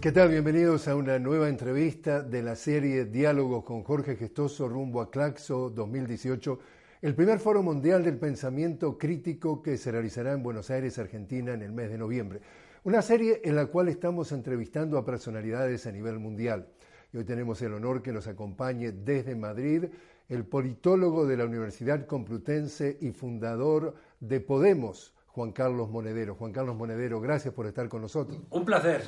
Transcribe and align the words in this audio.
¿Qué 0.00 0.12
tal? 0.12 0.30
Bienvenidos 0.30 0.88
a 0.88 0.96
una 0.96 1.18
nueva 1.18 1.50
entrevista 1.50 2.22
de 2.22 2.42
la 2.42 2.56
serie 2.56 3.04
Diálogos 3.04 3.64
con 3.64 3.82
Jorge 3.82 4.16
Gestoso 4.16 4.66
rumbo 4.66 5.02
a 5.02 5.10
Claxo 5.10 5.68
2018, 5.68 6.58
el 7.02 7.14
primer 7.14 7.38
foro 7.38 7.62
mundial 7.62 8.02
del 8.02 8.16
pensamiento 8.16 8.96
crítico 8.96 9.62
que 9.62 9.76
se 9.76 9.92
realizará 9.92 10.32
en 10.32 10.42
Buenos 10.42 10.70
Aires, 10.70 10.98
Argentina, 10.98 11.52
en 11.52 11.60
el 11.60 11.72
mes 11.72 11.90
de 11.90 11.98
noviembre. 11.98 12.40
Una 12.84 13.02
serie 13.02 13.42
en 13.44 13.54
la 13.56 13.66
cual 13.66 13.88
estamos 13.88 14.32
entrevistando 14.32 14.96
a 14.96 15.04
personalidades 15.04 15.86
a 15.86 15.92
nivel 15.92 16.18
mundial. 16.18 16.68
Y 17.12 17.18
hoy 17.18 17.24
tenemos 17.24 17.60
el 17.60 17.74
honor 17.74 18.00
que 18.00 18.12
nos 18.12 18.26
acompañe 18.26 18.92
desde 18.92 19.36
Madrid 19.36 19.84
el 20.30 20.46
politólogo 20.46 21.26
de 21.26 21.36
la 21.36 21.44
Universidad 21.44 22.06
Complutense 22.06 22.96
y 23.02 23.10
fundador 23.10 23.96
de 24.18 24.40
Podemos, 24.40 25.12
Juan 25.26 25.52
Carlos 25.52 25.90
Monedero. 25.90 26.36
Juan 26.36 26.52
Carlos 26.52 26.74
Monedero, 26.74 27.20
gracias 27.20 27.52
por 27.52 27.66
estar 27.66 27.90
con 27.90 28.00
nosotros. 28.00 28.40
Un 28.48 28.64
placer. 28.64 29.02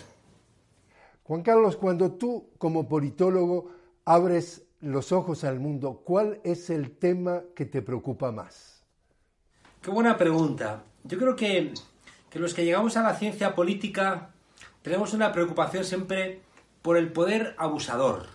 Juan 1.24 1.42
Carlos, 1.42 1.76
cuando 1.76 2.12
tú 2.12 2.50
como 2.58 2.88
politólogo 2.88 3.70
abres 4.04 4.64
los 4.80 5.12
ojos 5.12 5.44
al 5.44 5.60
mundo, 5.60 6.02
¿cuál 6.04 6.40
es 6.42 6.68
el 6.70 6.98
tema 6.98 7.42
que 7.54 7.64
te 7.64 7.82
preocupa 7.82 8.32
más? 8.32 8.82
Qué 9.80 9.90
buena 9.90 10.18
pregunta. 10.18 10.82
Yo 11.04 11.18
creo 11.18 11.36
que, 11.36 11.72
que 12.30 12.38
los 12.38 12.54
que 12.54 12.64
llegamos 12.64 12.96
a 12.96 13.02
la 13.02 13.14
ciencia 13.14 13.54
política 13.54 14.30
tenemos 14.82 15.14
una 15.14 15.32
preocupación 15.32 15.84
siempre 15.84 16.40
por 16.82 16.96
el 16.96 17.12
poder 17.12 17.54
abusador. 17.58 18.26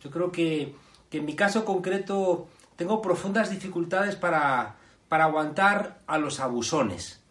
Yo 0.00 0.10
creo 0.10 0.32
que, 0.32 0.74
que 1.10 1.18
en 1.18 1.26
mi 1.26 1.36
caso 1.36 1.64
concreto 1.64 2.48
tengo 2.76 3.02
profundas 3.02 3.50
dificultades 3.50 4.16
para, 4.16 4.76
para 5.08 5.24
aguantar 5.24 6.00
a 6.06 6.16
los 6.16 6.40
abusones. 6.40 7.22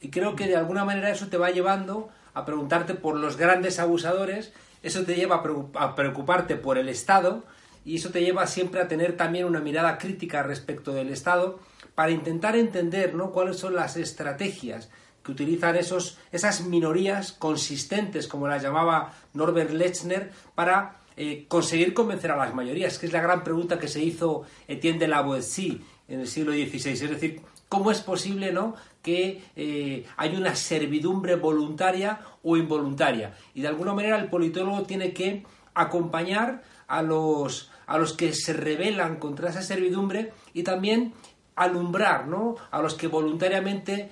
Y 0.00 0.10
creo 0.10 0.34
que 0.34 0.48
de 0.48 0.56
alguna 0.56 0.84
manera 0.84 1.10
eso 1.10 1.28
te 1.28 1.38
va 1.38 1.50
llevando 1.50 2.08
a 2.38 2.44
preguntarte 2.44 2.94
por 2.94 3.16
los 3.16 3.36
grandes 3.36 3.78
abusadores, 3.78 4.52
eso 4.82 5.04
te 5.04 5.14
lleva 5.14 5.42
a 5.74 5.94
preocuparte 5.94 6.56
por 6.56 6.78
el 6.78 6.88
Estado 6.88 7.44
y 7.84 7.96
eso 7.96 8.10
te 8.10 8.22
lleva 8.22 8.46
siempre 8.46 8.80
a 8.80 8.88
tener 8.88 9.16
también 9.16 9.44
una 9.44 9.60
mirada 9.60 9.98
crítica 9.98 10.42
respecto 10.42 10.92
del 10.92 11.10
Estado 11.10 11.58
para 11.94 12.12
intentar 12.12 12.54
entender 12.54 13.14
¿no? 13.14 13.32
cuáles 13.32 13.56
son 13.56 13.74
las 13.74 13.96
estrategias 13.96 14.88
que 15.24 15.32
utilizan 15.32 15.76
esos, 15.76 16.18
esas 16.30 16.62
minorías 16.62 17.32
consistentes, 17.32 18.28
como 18.28 18.46
las 18.46 18.62
llamaba 18.62 19.12
Norbert 19.34 19.70
Lechner, 19.70 20.30
para 20.54 20.96
eh, 21.16 21.46
conseguir 21.48 21.94
convencer 21.94 22.30
a 22.30 22.36
las 22.36 22.54
mayorías, 22.54 22.98
que 22.98 23.06
es 23.06 23.12
la 23.12 23.20
gran 23.20 23.42
pregunta 23.42 23.78
que 23.78 23.88
se 23.88 24.00
hizo 24.00 24.44
Etienne 24.68 25.00
de 25.00 25.08
la 25.08 25.22
Boétie 25.22 25.80
en 26.06 26.20
el 26.20 26.28
siglo 26.28 26.52
XVI. 26.52 26.92
Es 26.92 27.10
decir, 27.10 27.40
¿cómo 27.68 27.90
es 27.90 28.00
posible 28.00 28.52
¿no? 28.52 28.74
que 29.02 29.42
eh, 29.56 30.06
hay 30.16 30.36
una 30.36 30.54
servidumbre 30.54 31.36
voluntaria 31.36 32.20
o 32.42 32.56
involuntaria. 32.56 33.34
Y 33.54 33.62
de 33.62 33.68
alguna 33.68 33.94
manera 33.94 34.18
el 34.18 34.28
politólogo 34.28 34.82
tiene 34.82 35.12
que 35.12 35.44
acompañar 35.74 36.62
a 36.88 37.02
los, 37.02 37.70
a 37.86 37.98
los 37.98 38.12
que 38.14 38.32
se 38.32 38.52
rebelan 38.52 39.16
contra 39.16 39.50
esa 39.50 39.62
servidumbre 39.62 40.32
y 40.54 40.62
también 40.62 41.12
alumbrar 41.56 42.26
¿no? 42.26 42.56
a 42.70 42.80
los 42.80 42.94
que 42.94 43.08
voluntariamente 43.08 44.10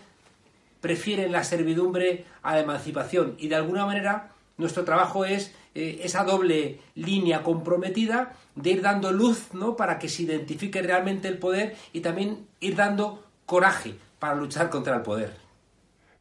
prefieren 0.81 1.33
la 1.33 1.45
servidumbre 1.45 2.25
a 2.43 2.55
la 2.55 2.61
emancipación. 2.61 3.35
Y 3.39 3.49
de 3.49 3.57
alguna 3.57 3.87
manera 3.87 4.31
nuestro 4.59 4.85
trabajo 4.85 5.25
es 5.25 5.53
eh, 5.75 6.01
esa 6.03 6.25
doble 6.25 6.81
línea 6.95 7.43
comprometida 7.43 8.35
de 8.55 8.71
ir 8.71 8.83
dando 8.83 9.13
luz 9.13 9.53
¿no? 9.53 9.77
para 9.77 9.99
que 9.99 10.09
se 10.09 10.23
identifique 10.23 10.81
realmente 10.81 11.29
el 11.29 11.39
poder 11.39 11.77
y 11.93 12.01
también 12.01 12.47
ir 12.61 12.77
dando 12.77 13.26
coraje 13.47 13.95
para 14.19 14.35
luchar 14.35 14.69
contra 14.69 14.97
el 14.97 15.03
poder. 15.03 15.35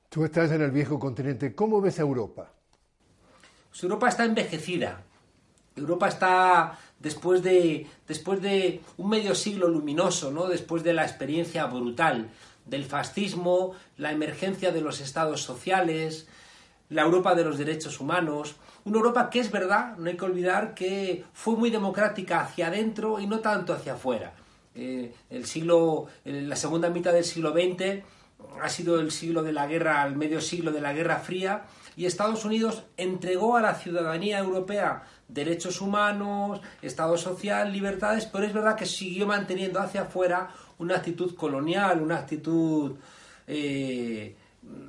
Tú 0.09 0.23
estás 0.23 0.51
en 0.51 0.61
el 0.61 0.71
viejo 0.71 0.99
continente. 0.99 1.53
¿Cómo 1.53 1.81
ves 1.81 1.99
a 1.99 2.03
Europa? 2.03 2.51
Pues 3.69 3.83
Europa 3.83 4.07
está 4.07 4.23
envejecida. 4.23 5.01
Europa 5.75 6.07
está 6.07 6.79
después 6.99 7.43
de, 7.43 7.87
después 8.07 8.41
de 8.41 8.81
un 8.97 9.09
medio 9.09 9.35
siglo 9.35 9.67
luminoso, 9.67 10.31
¿no? 10.31 10.47
después 10.47 10.83
de 10.83 10.93
la 10.93 11.03
experiencia 11.03 11.65
brutal 11.65 12.29
del 12.65 12.85
fascismo, 12.85 13.73
la 13.97 14.11
emergencia 14.11 14.71
de 14.71 14.81
los 14.81 15.01
estados 15.01 15.41
sociales, 15.41 16.27
la 16.89 17.01
Europa 17.01 17.35
de 17.35 17.43
los 17.43 17.57
derechos 17.57 17.99
humanos, 17.99 18.55
una 18.85 18.97
Europa 18.97 19.29
que 19.29 19.39
es 19.39 19.51
verdad, 19.51 19.97
no 19.97 20.09
hay 20.09 20.15
que 20.15 20.25
olvidar 20.25 20.73
que 20.73 21.25
fue 21.33 21.55
muy 21.55 21.69
democrática 21.69 22.41
hacia 22.41 22.67
adentro 22.67 23.19
y 23.19 23.27
no 23.27 23.39
tanto 23.39 23.73
hacia 23.73 23.93
afuera. 23.93 24.33
Eh, 24.75 25.13
el 25.29 25.45
siglo, 25.45 26.07
la 26.25 26.55
segunda 26.55 26.89
mitad 26.89 27.13
del 27.13 27.23
siglo 27.23 27.53
XX 27.53 28.03
ha 28.61 28.69
sido 28.69 28.99
el 28.99 29.11
siglo 29.11 29.43
de 29.43 29.53
la 29.53 29.67
guerra, 29.67 30.05
el 30.05 30.15
medio 30.15 30.41
siglo 30.41 30.71
de 30.71 30.81
la 30.81 30.93
Guerra 30.93 31.19
Fría, 31.19 31.63
y 31.95 32.05
Estados 32.05 32.43
Unidos 32.45 32.83
entregó 32.97 33.55
a 33.55 33.61
la 33.61 33.75
ciudadanía 33.75 34.39
europea 34.39 35.03
derechos 35.27 35.81
humanos, 35.81 36.61
Estado 36.81 37.17
social, 37.17 37.71
libertades, 37.71 38.25
pero 38.25 38.45
es 38.45 38.53
verdad 38.53 38.75
que 38.75 38.85
siguió 38.85 39.25
manteniendo 39.25 39.79
hacia 39.79 40.01
afuera 40.01 40.49
una 40.77 40.97
actitud 40.97 41.35
colonial, 41.35 42.01
una 42.01 42.17
actitud 42.17 42.95
eh, 43.47 44.35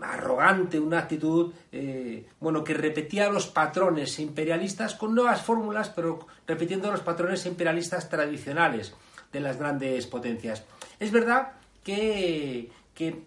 arrogante, 0.00 0.80
una 0.80 1.00
actitud 1.00 1.52
eh, 1.70 2.26
bueno 2.40 2.64
que 2.64 2.74
repetía 2.74 3.30
los 3.30 3.46
patrones 3.46 4.18
imperialistas 4.18 4.94
con 4.94 5.14
nuevas 5.14 5.42
fórmulas, 5.42 5.90
pero 5.90 6.26
repitiendo 6.46 6.90
los 6.90 7.00
patrones 7.00 7.46
imperialistas 7.46 8.08
tradicionales 8.08 8.94
de 9.32 9.40
las 9.40 9.58
grandes 9.58 10.06
potencias. 10.06 10.64
Es 10.98 11.10
verdad 11.10 11.52
que, 11.84 12.70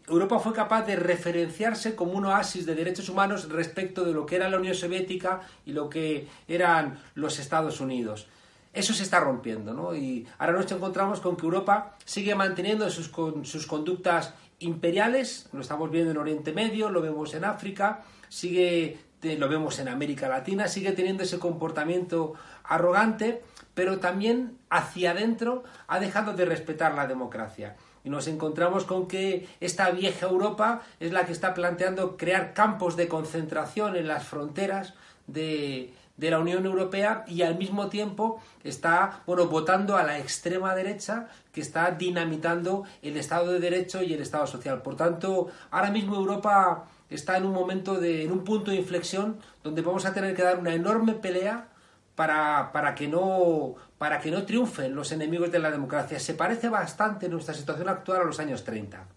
Europa 0.08 0.40
fue 0.40 0.54
capaz 0.54 0.84
de 0.88 0.96
referenciarse 0.96 1.96
como 1.96 2.14
un 2.14 2.26
oasis 2.26 2.66
de 2.66 2.74
derechos 2.74 3.08
humanos 3.08 3.48
respecto 3.50 4.04
de 4.04 4.14
lo 4.14 4.26
que 4.26 4.36
era 4.38 4.50
la 4.50 4.58
Unión 4.58 4.74
Soviética 4.74 5.42
y 5.64 5.74
lo 5.74 5.90
que 5.90 6.28
eran 6.48 7.00
los 7.14 7.38
Estados 7.38 7.80
Unidos. 7.80 8.28
Eso 8.74 8.94
se 8.94 9.04
está 9.04 9.20
rompiendo, 9.20 9.74
¿no? 9.74 9.96
Y 9.96 10.28
ahora 10.40 10.54
nos 10.54 10.72
encontramos 10.72 11.20
con 11.20 11.38
que 11.38 11.44
Europa 11.44 11.96
sigue 12.04 12.34
manteniendo 12.34 12.90
sus, 12.90 13.12
sus 13.44 13.68
conductas 13.68 14.34
imperiales, 14.60 15.48
lo 15.54 15.62
estamos 15.62 15.90
viendo 15.92 16.12
en 16.12 16.18
Oriente 16.18 16.52
Medio, 16.52 16.90
lo 16.90 17.02
vemos 17.02 17.34
en 17.34 17.46
África, 17.46 18.02
sigue, 18.28 18.98
lo 19.22 19.50
vemos 19.50 19.80
en 19.80 19.88
América 19.88 20.28
Latina, 20.28 20.68
sigue 20.68 20.91
teniendo 20.91 21.24
ese 21.24 21.40
comportamiento 21.40 22.34
arrogante 22.63 23.41
pero 23.80 24.00
también 24.00 24.57
hacia 24.69 25.12
adentro 25.12 25.63
ha 25.88 26.02
dejado 26.02 26.34
de 26.34 26.44
respetar 26.44 26.96
la 26.96 27.07
democracia. 27.07 27.78
Y 28.03 28.09
nos 28.09 28.28
encontramos 28.28 28.84
con 28.84 29.07
que 29.07 29.47
esta 29.62 29.90
vieja 29.91 30.28
Europa 30.28 30.81
es 31.00 31.13
la 31.13 31.25
que 31.25 31.31
está 31.31 31.53
planteando 31.53 32.18
crear 32.18 32.53
campos 32.53 32.97
de 32.97 33.07
concentración 33.07 33.96
en 33.96 34.09
las 34.09 34.25
fronteras 34.25 34.96
de, 35.28 35.94
la 36.18 36.40
Unión 36.40 36.66
Europea 36.66 37.24
y 37.25 37.44
al 37.44 37.57
mismo 37.57 37.88
tiempo 37.88 38.41
está 38.66 39.22
bueno, 39.25 39.47
votando 39.47 39.96
a 39.96 40.03
la 40.03 40.19
extrema 40.19 40.75
derecha 40.75 41.30
que 41.53 41.62
está 41.62 41.91
dinamitando 41.91 42.83
el 43.01 43.16
Estado 43.16 43.54
de 43.54 43.62
Derecho 43.62 44.04
y 44.04 44.13
el 44.13 44.21
Estado 44.21 44.45
social. 44.45 44.81
Por 44.81 44.98
tanto, 44.98 45.48
ahora 45.71 45.89
mismo 45.89 46.18
Europa 46.18 46.83
está 47.09 47.38
en 47.38 47.45
un 47.45 47.53
momento 47.53 48.00
de, 48.00 48.23
en 48.23 48.31
un 48.31 48.44
punto 48.44 48.71
de 48.71 48.77
inflexión 48.77 49.38
donde 49.63 49.81
vamos 49.81 50.06
a 50.06 50.13
tener 50.13 50.35
que 50.35 50.44
dar 50.44 50.59
una 50.59 50.73
enorme 50.73 51.13
pelea 51.13 51.69
para, 52.15 52.95
que 52.95 53.07
no, 53.07 53.75
para 53.97 54.19
que 54.19 54.29
no 54.29 54.45
triunfen 54.45 54.94
los 54.94 55.11
enemigos 55.13 55.51
de 55.51 55.59
la 55.59 55.71
democracia. 55.71 56.19
Se 56.19 56.33
parece 56.33 56.67
bastante 56.67 57.29
nuestra 57.29 57.53
situación 57.53 57.88
actual 57.88 58.21
a 58.21 58.23
los 58.25 58.39
años 58.39 58.63
30. 58.65 59.07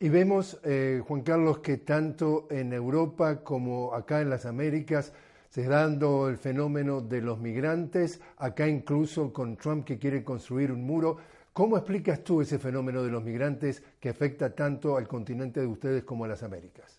Y 0.00 0.10
vemos, 0.10 0.60
eh, 0.62 1.02
Juan 1.06 1.22
Carlos, 1.22 1.58
que 1.58 1.78
tanto 1.78 2.46
en 2.50 2.72
Europa 2.72 3.42
como 3.42 3.94
acá 3.94 4.20
en 4.20 4.30
las 4.30 4.44
Américas 4.44 5.12
se 5.48 5.62
está 5.62 5.80
dando 5.80 6.28
el 6.28 6.36
fenómeno 6.36 7.00
de 7.00 7.22
los 7.22 7.38
migrantes, 7.38 8.20
acá 8.36 8.68
incluso 8.68 9.32
con 9.32 9.56
Trump 9.56 9.86
que 9.86 9.98
quiere 9.98 10.22
construir 10.22 10.70
un 10.70 10.84
muro. 10.84 11.16
¿Cómo 11.54 11.78
explicas 11.78 12.22
tú 12.22 12.42
ese 12.42 12.58
fenómeno 12.58 13.02
de 13.02 13.10
los 13.10 13.24
migrantes 13.24 13.82
que 13.98 14.10
afecta 14.10 14.54
tanto 14.54 14.98
al 14.98 15.08
continente 15.08 15.60
de 15.60 15.66
ustedes 15.66 16.04
como 16.04 16.26
a 16.26 16.28
las 16.28 16.42
Américas? 16.42 16.97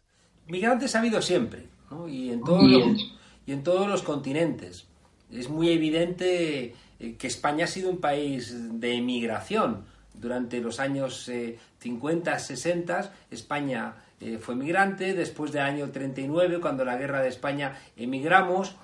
Migrantes 0.49 0.95
ha 0.95 0.99
habido 0.99 1.21
siempre, 1.21 1.65
y, 2.07 2.31
en 2.31 2.43
todos 2.43 2.63
los, 2.63 3.15
y 3.45 3.51
en 3.51 3.63
todos 3.63 3.87
los 3.87 4.01
continentes. 4.03 4.85
Es 5.31 5.47
muy 5.47 5.69
evidente 5.69 6.75
eh, 6.99 7.15
que 7.17 7.27
España 7.27 7.65
ha 7.65 7.67
sido 7.67 7.89
un 7.89 7.99
país 7.99 8.79
de 8.79 8.95
emigración. 8.95 9.85
durante 10.13 10.59
los 10.59 10.81
años 10.81 11.31
50, 11.79 12.39
60, 12.39 13.13
España 13.31 13.93
fue 14.41 14.53
migrante, 14.55 15.13
después 15.13 15.53
del 15.53 15.61
año 15.61 15.91
39, 15.91 16.59
cuando 16.59 16.83
la 16.83 16.97
guerra 16.97 17.21
de 17.21 17.29
España 17.29 17.79
emigramos, 17.95 18.75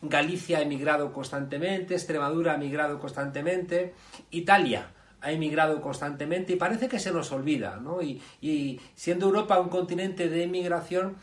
Galicia 0.00 0.58
ha 0.58 0.62
emigrado 0.62 1.12
constantemente, 1.12 1.92
Extremadura 1.92 2.52
ha 2.52 2.54
emigrado 2.54 2.98
constantemente, 2.98 3.92
Italia 4.30 4.88
ha 5.20 5.32
emigrado 5.32 5.80
constantemente 5.80 6.52
y 6.52 6.56
parece 6.56 6.88
que 6.88 6.98
se 6.98 7.12
nos 7.12 7.32
olvida, 7.32 7.76
¿no? 7.76 8.00
Y, 8.02 8.80
siendo 8.94 9.26
Europa 9.26 9.60
un 9.60 9.68
continente 9.68 10.28
de 10.28 10.44
emigración, 10.44 11.16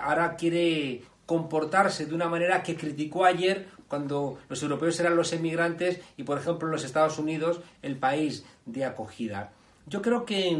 ahora 0.00 0.36
quiere 0.36 1.02
comportarse 1.26 2.06
de 2.06 2.14
una 2.14 2.28
manera 2.28 2.62
que 2.62 2.76
criticó 2.76 3.24
ayer 3.24 3.66
cuando 3.88 4.38
los 4.48 4.62
europeos 4.62 4.98
eran 5.00 5.16
los 5.16 5.32
emigrantes 5.32 6.00
y, 6.16 6.24
por 6.24 6.38
ejemplo, 6.38 6.68
los 6.68 6.84
Estados 6.84 7.18
Unidos 7.18 7.60
el 7.82 7.96
país 7.96 8.44
de 8.66 8.84
acogida. 8.84 9.52
Yo 9.86 10.02
creo 10.02 10.24
que, 10.24 10.58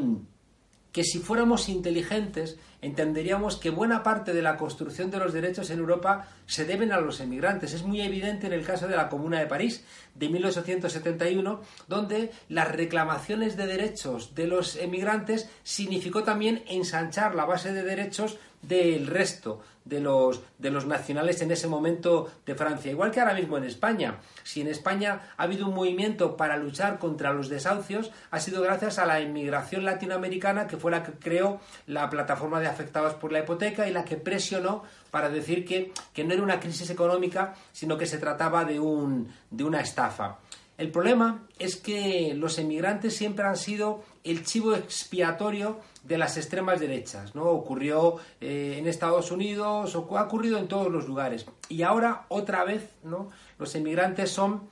que 0.95 1.03
si 1.03 1.19
fuéramos 1.19 1.69
inteligentes 1.69 2.57
entenderíamos 2.81 3.57
que 3.57 3.71
buena 3.71 4.05
parte 4.05 4.33
de 4.33 4.43
la 4.43 4.57
construcción 4.57 5.11
de 5.11 5.19
los 5.19 5.33
derechos 5.33 5.71
en 5.71 5.81
Europa 5.81 6.29
se 6.47 6.65
deben 6.67 6.93
a 6.93 7.01
los 7.01 7.19
emigrantes. 7.19 7.73
Es 7.73 7.83
muy 7.83 8.01
evidente 8.01 8.47
en 8.47 8.53
el 8.53 8.65
caso 8.65 8.87
de 8.87 8.95
la 8.95 9.09
Comuna 9.09 9.41
de 9.41 9.49
París 9.49 9.85
de 10.15 10.29
1871, 10.29 11.61
donde 11.89 12.31
las 12.49 12.71
reclamaciones 12.71 13.57
de 13.57 13.67
derechos 13.67 14.37
de 14.37 14.47
los 14.47 14.77
emigrantes 14.77 15.51
significó 15.65 16.23
también 16.23 16.63
ensanchar 16.69 17.35
la 17.35 17.45
base 17.45 17.73
de 17.73 17.83
derechos 17.83 18.39
del 18.69 19.07
resto 19.07 19.61
de 19.85 20.01
los, 20.01 20.41
de 20.59 20.71
los 20.71 20.87
nacionales 20.87 21.43
en 21.43 21.51
ese 21.51 21.69
momento 21.69 22.31
de 22.47 22.55
Francia. 22.55 22.91
Igual 22.91 23.11
que 23.11 23.21
ahora 23.21 23.35
mismo 23.35 23.59
en 23.59 23.65
España. 23.65 24.19
Si 24.43 24.61
en 24.61 24.69
España 24.69 25.21
ha 25.37 25.43
habido 25.43 25.67
un 25.67 25.75
movimiento 25.75 26.37
para 26.37 26.57
luchar 26.57 26.99
contra 26.99 27.33
los 27.33 27.49
desahucios, 27.49 28.11
ha 28.31 28.41
sido 28.41 28.63
gracias 28.63 28.99
a 28.99 29.07
la 29.07 29.21
inmigración 29.21 29.85
latinoamericana, 29.85 30.67
que 30.67 30.77
fue 30.77 30.91
la 30.91 31.03
que 31.03 31.13
creó 31.13 31.61
la 31.87 32.09
plataforma 32.09 32.61
de 32.61 32.67
afectados 32.67 33.15
por 33.15 33.33
la 33.33 33.41
hipoteca 33.41 33.87
y 33.87 33.93
la 33.93 34.05
que 34.05 34.17
presionó 34.17 34.85
para 35.11 35.29
decir 35.29 35.65
que, 35.65 35.93
que 36.13 36.25
no 36.25 36.33
era 36.33 36.43
una 36.43 36.61
crisis 36.61 36.91
económica, 36.91 37.55
sino 37.73 37.97
que 37.97 38.07
se 38.07 38.19
trataba 38.19 38.65
de, 38.65 38.81
un, 38.81 39.33
de 39.51 39.65
una 39.65 39.81
estafa. 39.81 40.39
El 40.77 40.91
problema 40.91 41.47
es 41.59 41.77
que 41.77 42.35
los 42.35 42.59
emigrantes 42.59 43.17
siempre 43.17 43.45
han 43.45 43.57
sido 43.57 44.03
el 44.25 44.45
chivo 44.45 44.75
expiatorio 44.75 45.79
de 46.03 46.19
las 46.19 46.37
extremas 46.37 46.81
derechas, 46.81 47.35
¿no? 47.35 47.45
Ocurrió 47.45 48.17
eh, 48.41 48.77
en 48.79 48.89
Estados 48.89 49.31
Unidos, 49.31 49.95
o 49.95 50.19
ha 50.19 50.23
ocurrido 50.25 50.59
en 50.59 50.67
todos 50.67 50.91
los 50.91 51.07
lugares. 51.07 51.47
Y 51.69 51.83
ahora, 51.83 52.27
otra 52.29 52.65
vez, 52.65 52.91
¿no? 53.05 53.31
Los 53.59 53.75
emigrantes 53.77 54.31
son 54.31 54.69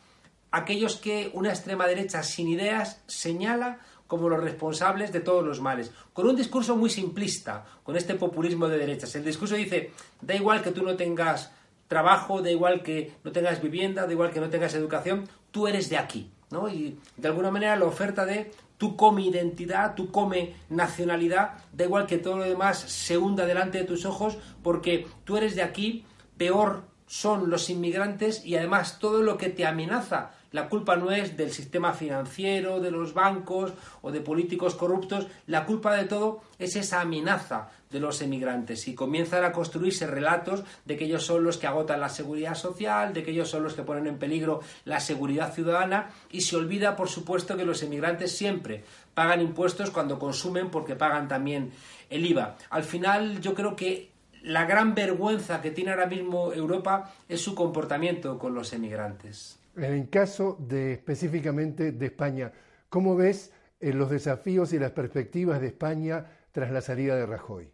aquellos 0.51 0.97
que 0.97 1.31
una 1.35 1.51
extrema 1.51 1.87
derecha 1.87 2.23
sin 2.23 2.49
ideas 2.49 3.01
señala 3.07 3.79
como 4.07 4.29
los 4.29 4.43
responsables 4.43 5.11
de 5.13 5.21
todos 5.21 5.43
los 5.43 5.61
males, 5.61 5.91
con 6.13 6.27
un 6.27 6.37
discurso 6.37 6.77
muy 6.77 6.91
simplista, 6.91 7.65
con 7.83 7.97
este 7.97 8.15
populismo 8.17 8.69
de 8.69 8.77
derechas. 8.77 9.15
El 9.15 9.25
discurso 9.25 9.55
dice, 9.55 9.93
da 10.21 10.35
igual 10.35 10.63
que 10.63 10.73
tú 10.73 10.83
no 10.83 10.97
tengas 10.97 11.51
trabajo, 11.93 12.41
da 12.41 12.51
igual 12.51 12.83
que 12.83 13.13
no 13.23 13.33
tengas 13.33 13.61
vivienda, 13.61 14.07
da 14.07 14.13
igual 14.13 14.31
que 14.31 14.41
no 14.41 14.49
tengas 14.49 14.75
educación, 14.75 15.29
tú 15.51 15.69
eres 15.69 15.91
de 15.91 15.99
aquí, 15.99 16.31
¿no? 16.51 16.71
Y 16.71 16.99
de 17.19 17.29
alguna 17.29 17.51
manera 17.51 17.77
la 17.77 17.85
oferta 17.85 18.25
de 18.25 18.51
tú 18.79 18.97
come 18.97 19.23
identidad, 19.23 19.95
tú 19.95 20.11
come 20.11 20.55
nacionalidad, 20.71 21.59
da 21.71 21.85
igual 21.85 22.07
que 22.07 22.17
todo 22.17 22.39
lo 22.39 22.45
demás 22.45 22.79
se 22.79 23.19
hunda 23.19 23.45
delante 23.45 23.77
de 23.77 23.85
tus 23.85 24.07
ojos, 24.07 24.39
porque 24.63 25.07
tú 25.25 25.37
eres 25.37 25.55
de 25.55 25.63
aquí, 25.63 26.07
peor 26.39 26.85
son 27.07 27.51
los 27.51 27.69
inmigrantes 27.69 28.43
y 28.43 28.57
además 28.57 28.99
todo 28.99 29.21
lo 29.23 29.37
que 29.37 29.51
te 29.51 29.67
amenaza 29.67 30.31
la 30.53 30.69
culpa 30.69 30.97
no 30.97 31.11
es 31.11 31.37
del 31.37 31.51
sistema 31.51 31.93
financiero, 31.93 32.81
de 32.81 32.91
los 32.91 33.15
bancos 33.15 33.73
o 34.03 34.13
de 34.13 34.21
políticos 34.21 34.75
corruptos, 34.75 35.27
la 35.47 35.67
culpa 35.67 35.95
de 35.97 36.05
todo 36.05 36.43
es 36.59 36.77
esa 36.77 37.01
amenaza 37.01 37.71
de 37.91 38.01
los 38.01 38.23
emigrantes 38.23 38.89
y 38.89 38.95
comienzan 38.95 39.45
a 39.45 39.53
construirse 39.53 40.07
relatos 40.07 40.65
de 40.85 40.97
que 40.97 41.05
ellos 41.05 41.25
son 41.25 41.45
los 41.45 41.59
que 41.59 41.67
agotan 41.67 42.01
la 42.01 42.09
seguridad 42.09 42.55
social, 42.55 43.13
de 43.13 43.23
que 43.23 43.33
ellos 43.33 43.51
son 43.51 43.63
los 43.63 43.75
que 43.75 43.83
ponen 43.83 44.07
en 44.07 44.19
peligro 44.19 44.61
la 44.85 45.01
seguridad 45.01 45.53
ciudadana 45.53 46.11
y 46.31 46.41
se 46.41 46.57
olvida, 46.57 46.97
por 46.97 47.09
supuesto, 47.09 47.57
que 47.57 47.65
los 47.65 47.83
emigrantes 47.83 48.37
siempre 48.37 48.85
pagan 49.15 49.41
impuestos 49.41 49.91
cuando 49.91 50.19
consumen 50.19 50.71
porque 50.71 50.97
pagan 50.97 51.29
también 51.29 51.73
el 52.09 52.25
IVA. 52.25 52.57
Al 52.71 52.85
final 52.85 53.41
yo 53.41 53.55
creo 53.55 53.77
que 53.77 54.11
la 54.43 54.65
gran 54.65 54.95
vergüenza 54.95 55.61
que 55.61 55.71
tiene 55.71 55.93
ahora 55.93 56.07
mismo 56.07 56.53
Europa 56.53 57.13
es 57.29 57.41
su 57.41 57.55
comportamiento 57.55 58.39
con 58.39 58.55
los 58.55 58.73
emigrantes. 58.73 59.62
En 59.77 59.85
el 59.85 60.11
caso 60.11 60.57
de 60.61 60.93
específicamente 60.93 61.93
de 61.93 62.07
España, 62.07 62.53
¿cómo 62.89 63.17
ves 63.17 63.53
eh, 63.81 63.93
los 63.93 64.11
desafíos 64.11 64.73
y 64.73 64.79
las 64.79 64.91
perspectivas 64.91 65.61
de 65.61 65.69
España 65.69 66.27
tras 66.53 66.71
la 66.71 66.83
salida 66.83 67.17
de 67.17 67.27
Rajoy? 67.27 67.71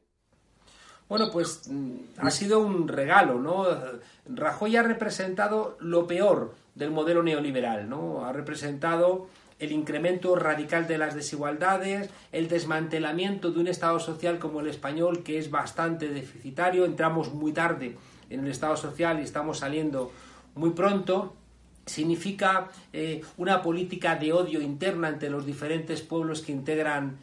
Bueno, 1.09 1.31
pues 1.33 1.69
mm, 1.69 1.97
ha 2.19 2.31
sido 2.31 2.61
un 2.61 2.87
regalo, 2.87 3.41
¿no? 3.41 3.67
Rajoy 4.27 4.77
ha 4.77 4.83
representado 4.83 5.77
lo 5.81 6.07
peor 6.07 6.55
del 6.75 6.91
modelo 6.91 7.23
neoliberal, 7.23 7.89
¿no? 7.89 8.25
Ha 8.25 8.33
representado 8.33 9.27
el 9.59 9.73
incremento 9.73 10.37
radical 10.37 10.87
de 10.87 10.99
las 10.99 11.17
desigualdades, 11.17 12.11
el 12.31 12.49
desmantelamiento 12.49 13.51
de 13.51 13.59
un 13.59 13.67
Estado 13.67 13.99
social 13.99 14.39
como 14.39 14.61
el 14.61 14.69
español, 14.69 15.25
que 15.25 15.39
es 15.39 15.51
bastante 15.51 16.09
deficitario. 16.09 16.85
Entramos 16.85 17.33
muy 17.35 17.53
tarde 17.53 17.97
en 18.31 18.41
el 18.41 18.51
Estado 18.53 18.77
social 18.77 19.19
y 19.19 19.23
estamos 19.23 19.59
saliendo 19.59 20.13
muy 20.55 20.71
pronto 20.71 21.35
significa 21.89 22.69
eh, 22.93 23.23
una 23.37 23.63
política 23.63 24.17
de 24.17 24.33
odio 24.33 24.61
interna 24.61 25.09
entre 25.09 25.31
los 25.31 25.45
diferentes 25.45 26.03
pueblos 26.03 26.43
que 26.43 26.53
integran 26.53 27.19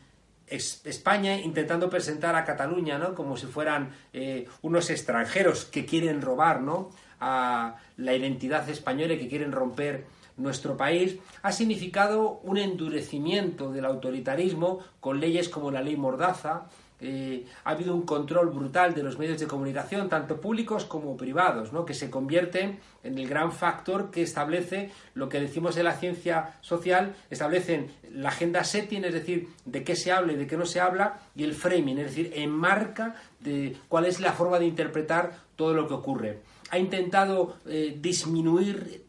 España 0.47 1.39
intentando 1.39 1.89
presentar 1.89 2.35
a 2.35 2.45
Cataluña 2.45 2.99
¿no? 2.99 3.15
como 3.15 3.35
si 3.35 3.47
fueran 3.47 3.89
eh, 4.13 4.47
unos 4.61 4.89
extranjeros 4.91 5.65
que 5.65 5.85
quieren 5.85 6.21
robar 6.21 6.61
¿no? 6.61 6.91
a 7.19 7.77
la 7.97 8.13
identidad 8.13 8.69
española 8.69 9.13
y 9.13 9.19
que 9.19 9.27
quieren 9.27 9.51
romper 9.51 10.05
nuestro 10.37 10.75
país, 10.75 11.17
ha 11.43 11.51
significado 11.51 12.41
un 12.43 12.57
endurecimiento 12.57 13.71
del 13.71 13.85
autoritarismo 13.85 14.79
con 14.99 15.19
leyes 15.19 15.49
como 15.49 15.71
la 15.71 15.81
ley 15.81 15.95
Mordaza, 15.95 16.65
eh, 17.01 17.45
ha 17.63 17.71
habido 17.71 17.93
un 17.93 18.03
control 18.03 18.49
brutal 18.51 18.93
de 18.93 19.03
los 19.03 19.19
medios 19.19 19.39
de 19.39 19.47
comunicación, 19.47 20.07
tanto 20.07 20.39
públicos 20.39 20.85
como 20.85 21.17
privados, 21.17 21.73
¿no? 21.73 21.85
que 21.85 21.93
se 21.93 22.09
convierte 22.09 22.79
en 23.03 23.17
el 23.17 23.27
gran 23.27 23.51
factor 23.51 24.11
que 24.11 24.21
establece 24.21 24.91
lo 25.13 25.27
que 25.27 25.39
decimos 25.39 25.75
en 25.77 25.85
la 25.85 25.93
ciencia 25.93 26.57
social, 26.61 27.15
establecen 27.29 27.91
la 28.11 28.29
agenda 28.29 28.63
setting, 28.63 29.03
es 29.03 29.13
decir, 29.13 29.49
de 29.65 29.83
qué 29.83 29.95
se 29.95 30.11
habla 30.11 30.33
y 30.33 30.37
de 30.37 30.47
qué 30.47 30.57
no 30.57 30.65
se 30.65 30.79
habla, 30.79 31.19
y 31.35 31.43
el 31.43 31.53
framing, 31.53 31.99
es 31.99 32.07
decir, 32.07 32.31
enmarca 32.33 33.15
de 33.41 33.75
cuál 33.89 34.05
es 34.05 34.19
la 34.19 34.33
forma 34.33 34.57
de 34.57 34.65
interpretar 34.65 35.33
todo 35.55 35.73
lo 35.73 35.87
que 35.87 35.93
ocurre. 35.93 36.39
Ha 36.71 36.79
intentado 36.79 37.57
eh, 37.65 37.97
disminuir 37.99 39.03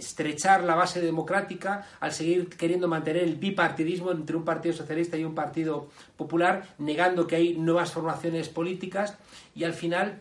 estrechar 0.00 0.64
la 0.64 0.74
base 0.74 1.00
democrática 1.00 1.86
al 2.00 2.12
seguir 2.12 2.48
queriendo 2.48 2.88
mantener 2.88 3.22
el 3.22 3.36
bipartidismo 3.36 4.10
entre 4.10 4.36
un 4.36 4.44
partido 4.44 4.74
socialista 4.74 5.16
y 5.16 5.24
un 5.24 5.34
partido 5.34 5.88
popular, 6.16 6.64
negando 6.78 7.26
que 7.26 7.36
hay 7.36 7.54
nuevas 7.54 7.92
formaciones 7.92 8.48
políticas 8.48 9.16
y 9.54 9.64
al 9.64 9.74
final 9.74 10.20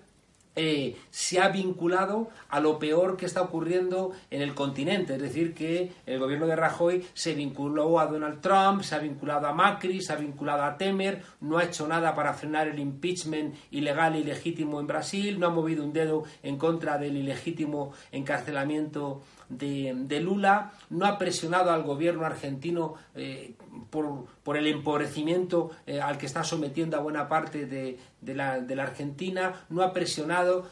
eh, 0.61 0.97
se 1.09 1.39
ha 1.39 1.47
vinculado 1.47 2.31
a 2.49 2.59
lo 2.59 2.79
peor 2.79 3.15
que 3.15 3.25
está 3.25 3.41
ocurriendo 3.41 4.11
en 4.29 4.41
el 4.41 4.53
continente. 4.53 5.15
Es 5.15 5.21
decir, 5.21 5.53
que 5.53 5.93
el 6.05 6.19
gobierno 6.19 6.47
de 6.47 6.55
Rajoy 6.57 7.05
se 7.13 7.33
vinculó 7.33 7.97
a 7.97 8.07
Donald 8.07 8.41
Trump, 8.41 8.81
se 8.81 8.95
ha 8.95 8.99
vinculado 8.99 9.47
a 9.47 9.53
Macri, 9.53 10.01
se 10.01 10.11
ha 10.11 10.17
vinculado 10.17 10.63
a 10.63 10.75
Temer, 10.75 11.21
no 11.39 11.59
ha 11.59 11.63
hecho 11.63 11.87
nada 11.87 12.13
para 12.13 12.33
frenar 12.33 12.67
el 12.67 12.79
impeachment 12.79 13.55
ilegal 13.71 14.15
e 14.15 14.19
ilegítimo 14.19 14.81
en 14.81 14.87
Brasil, 14.87 15.39
no 15.39 15.47
ha 15.47 15.51
movido 15.51 15.81
un 15.81 15.93
dedo 15.93 16.23
en 16.43 16.57
contra 16.57 16.97
del 16.97 17.15
ilegítimo 17.15 17.93
encarcelamiento 18.11 19.21
de, 19.49 20.19
Lula, 20.21 20.71
no 20.89 21.05
ha 21.05 21.17
presionado 21.17 21.71
al 21.71 21.83
gobierno 21.83 22.25
argentino 22.25 22.95
eh, 23.15 23.53
por, 23.89 24.57
el 24.57 24.67
empobrecimiento 24.67 25.71
eh, 25.85 26.01
al 26.01 26.17
que 26.17 26.25
está 26.25 26.43
sometiendo 26.43 26.97
a 26.97 27.01
buena 27.01 27.27
parte 27.27 27.65
de, 27.65 27.97
la, 28.21 28.59
de 28.59 28.75
la 28.75 28.83
Argentina, 28.83 29.65
no 29.69 29.81
ha 29.81 29.93
presionado 29.93 30.67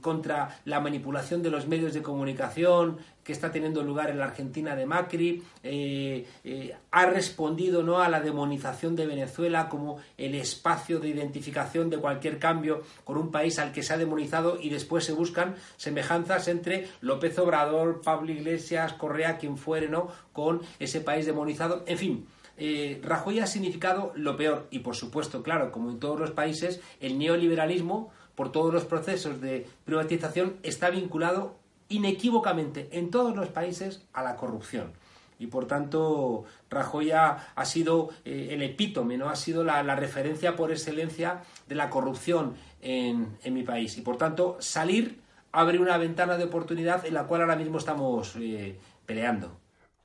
contra 0.00 0.60
la 0.64 0.80
manipulación 0.80 1.42
de 1.42 1.50
los 1.50 1.66
medios 1.66 1.94
de 1.94 2.02
comunicación 2.02 2.98
que 3.24 3.32
está 3.32 3.50
teniendo 3.50 3.82
lugar 3.82 4.10
en 4.10 4.18
la 4.18 4.26
Argentina 4.26 4.76
de 4.76 4.84
Macri, 4.84 5.42
eh, 5.62 6.26
eh, 6.44 6.76
ha 6.90 7.06
respondido 7.06 7.82
¿no? 7.82 7.98
a 7.98 8.08
la 8.08 8.20
demonización 8.20 8.94
de 8.94 9.06
Venezuela 9.06 9.68
como 9.68 9.98
el 10.18 10.34
espacio 10.34 11.00
de 11.00 11.08
identificación 11.08 11.88
de 11.88 11.98
cualquier 11.98 12.38
cambio 12.38 12.82
con 13.02 13.16
un 13.16 13.30
país 13.30 13.58
al 13.58 13.72
que 13.72 13.82
se 13.82 13.94
ha 13.94 13.96
demonizado 13.96 14.58
y 14.60 14.68
después 14.68 15.04
se 15.04 15.14
buscan 15.14 15.54
semejanzas 15.76 16.48
entre 16.48 16.88
López 17.00 17.38
Obrador, 17.38 18.02
Pablo 18.02 18.30
Iglesias, 18.30 18.92
Correa, 18.92 19.38
quien 19.38 19.56
fuere, 19.56 19.88
¿no? 19.88 20.08
con 20.32 20.60
ese 20.78 21.00
país 21.00 21.24
demonizado. 21.24 21.82
En 21.86 21.96
fin, 21.96 22.26
eh, 22.56 23.00
Rajoy 23.02 23.40
ha 23.40 23.46
significado 23.46 24.12
lo 24.14 24.36
peor 24.36 24.68
y 24.70 24.80
por 24.80 24.94
supuesto, 24.94 25.42
claro, 25.42 25.72
como 25.72 25.90
en 25.90 25.98
todos 25.98 26.20
los 26.20 26.30
países, 26.30 26.80
el 27.00 27.18
neoliberalismo 27.18 28.12
por 28.34 28.52
todos 28.52 28.72
los 28.72 28.84
procesos 28.84 29.40
de 29.40 29.66
privatización 29.84 30.56
está 30.62 30.90
vinculado 30.90 31.56
inequívocamente 31.88 32.88
en 32.92 33.10
todos 33.10 33.36
los 33.36 33.48
países 33.48 34.02
a 34.12 34.22
la 34.22 34.36
corrupción. 34.36 34.92
y 35.36 35.48
por 35.48 35.66
tanto 35.66 36.44
Rajoy 36.70 37.10
ha, 37.10 37.64
sido 37.64 38.10
eh, 38.24 38.50
el 38.52 38.62
epítome, 38.62 39.16
¿no? 39.18 39.28
ha 39.28 39.36
sido 39.36 39.64
la, 39.64 39.82
referencia 39.96 40.54
por 40.54 40.70
excelencia 40.70 41.42
de 41.68 41.74
la 41.74 41.90
corrupción 41.90 42.54
en, 42.80 43.36
mi 43.52 43.64
país 43.64 43.98
y 43.98 44.02
por 44.02 44.16
tanto 44.16 44.56
salir 44.60 45.20
abre 45.50 45.78
una 45.80 45.98
ventana 45.98 46.36
de 46.36 46.44
oportunidad 46.44 47.04
en 47.04 47.14
la 47.14 47.24
cual 47.24 47.42
ahora 47.42 47.56
mismo 47.56 47.78
estamos 47.78 48.36
eh, 48.36 48.78
peleando. 49.06 49.58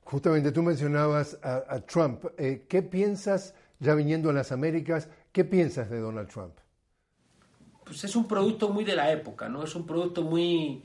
Justamente 0.04 0.50
tú 0.50 0.62
mencionabas 0.62 1.38
a, 1.42 1.80
Trump. 1.80 2.24
Eh, 2.36 2.64
¿Qué 2.68 2.82
piensas, 2.82 3.54
ya 3.78 3.94
viniendo 3.94 4.30
a 4.30 4.32
las 4.32 4.50
Américas, 4.50 5.08
qué 5.30 5.44
piensas 5.44 5.88
de 5.88 6.00
Donald 6.00 6.28
Trump? 6.28 6.54
Pues 7.90 8.04
es 8.04 8.14
un 8.14 8.28
producto 8.28 8.68
muy 8.68 8.84
de 8.84 8.94
la 8.94 9.10
época, 9.10 9.48
¿no? 9.48 9.64
Es 9.64 9.74
un 9.74 9.84
producto 9.84 10.22
muy 10.22 10.80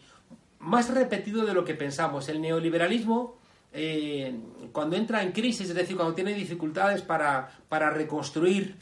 más 0.58 0.92
repetido 0.92 1.46
de 1.46 1.54
lo 1.54 1.64
que 1.64 1.76
pensamos. 1.76 2.28
El 2.30 2.42
neoliberalismo, 2.42 3.38
eh, 3.72 4.36
cuando 4.72 4.96
entra 4.96 5.22
en 5.22 5.32
crisis, 5.32 5.70
es 5.70 5.76
decir, 5.76 5.96
cuando 5.96 6.16
tiene 6.16 6.34
dificultades 6.34 7.04
para, 7.04 7.48
para 7.70 7.92
reconstruir 7.92 8.76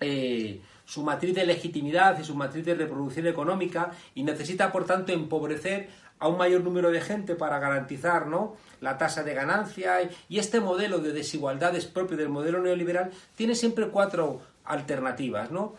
eh, 0.00 0.62
su 0.86 1.02
matriz 1.02 1.34
de 1.34 1.44
legitimidad 1.44 2.18
y 2.18 2.24
su 2.24 2.34
matriz 2.34 2.64
de 2.64 2.74
reproducción 2.74 3.26
económica 3.26 3.90
y 4.14 4.22
necesita, 4.22 4.72
por 4.72 4.86
tanto, 4.86 5.12
empobrecer 5.12 5.90
a 6.18 6.28
un 6.28 6.38
mayor 6.38 6.62
número 6.62 6.90
de 6.90 7.02
gente 7.02 7.34
para 7.34 7.58
garantizar 7.58 8.26
¿no? 8.26 8.56
la 8.80 8.96
tasa 8.96 9.22
de 9.22 9.34
ganancia 9.34 9.98
y 10.30 10.38
este 10.38 10.60
modelo 10.60 11.00
de 11.00 11.12
desigualdades 11.12 11.84
propio 11.84 12.16
del 12.16 12.30
modelo 12.30 12.62
neoliberal 12.62 13.10
tiene 13.36 13.54
siempre 13.54 13.88
cuatro 13.88 14.40
alternativas, 14.64 15.50
¿no? 15.50 15.74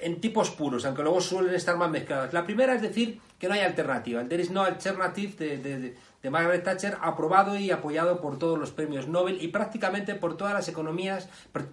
En 0.00 0.20
tipos 0.20 0.50
puros, 0.50 0.84
aunque 0.84 1.02
luego 1.02 1.20
suelen 1.20 1.54
estar 1.54 1.76
más 1.76 1.90
mezcladas. 1.90 2.32
La 2.32 2.44
primera 2.44 2.74
es 2.74 2.82
decir 2.82 3.20
que 3.38 3.48
no 3.48 3.54
hay 3.54 3.60
alternativa. 3.60 4.20
El 4.20 4.28
There 4.28 4.42
is 4.42 4.50
no 4.50 4.62
alternative 4.62 5.56
de, 5.56 6.30
Margaret 6.30 6.62
Thatcher, 6.62 6.98
aprobado 7.00 7.56
y 7.56 7.70
apoyado 7.70 8.20
por 8.20 8.38
todos 8.38 8.58
los 8.58 8.70
premios 8.70 9.08
Nobel 9.08 9.42
y 9.42 9.48
prácticamente 9.48 10.14
por 10.14 10.36
todas 10.36 10.52
las 10.52 10.68
economías, 10.68 11.28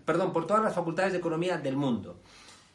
perdón, 0.05 0.31
por 0.33 0.47
todas 0.47 0.63
las 0.63 0.73
facultades 0.73 1.11
de 1.11 1.19
economía 1.19 1.57
del 1.57 1.75
mundo. 1.75 2.17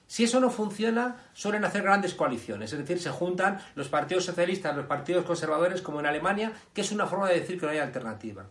Si 0.06 0.24
eso 0.24 0.40
no 0.40 0.50
funciona, 0.50 1.16
suelen 1.32 1.64
hacer 1.64 1.82
grandes 1.82 2.12
coaliciones, 2.12 2.70
es 2.70 2.78
decir, 2.78 3.00
se 3.00 3.08
juntan 3.08 3.60
los 3.74 3.88
partidos 3.88 4.26
socialistas, 4.26 4.76
los 4.76 4.84
partidos 4.84 5.24
conservadores, 5.24 5.80
como 5.80 6.00
en 6.00 6.06
Alemania, 6.06 6.52
que 6.74 6.82
es 6.82 6.92
una 6.92 7.06
forma 7.06 7.30
de 7.30 7.40
decir 7.40 7.58
que 7.58 7.64
no 7.64 7.72
hay 7.72 7.78
alternativa. 7.78 8.44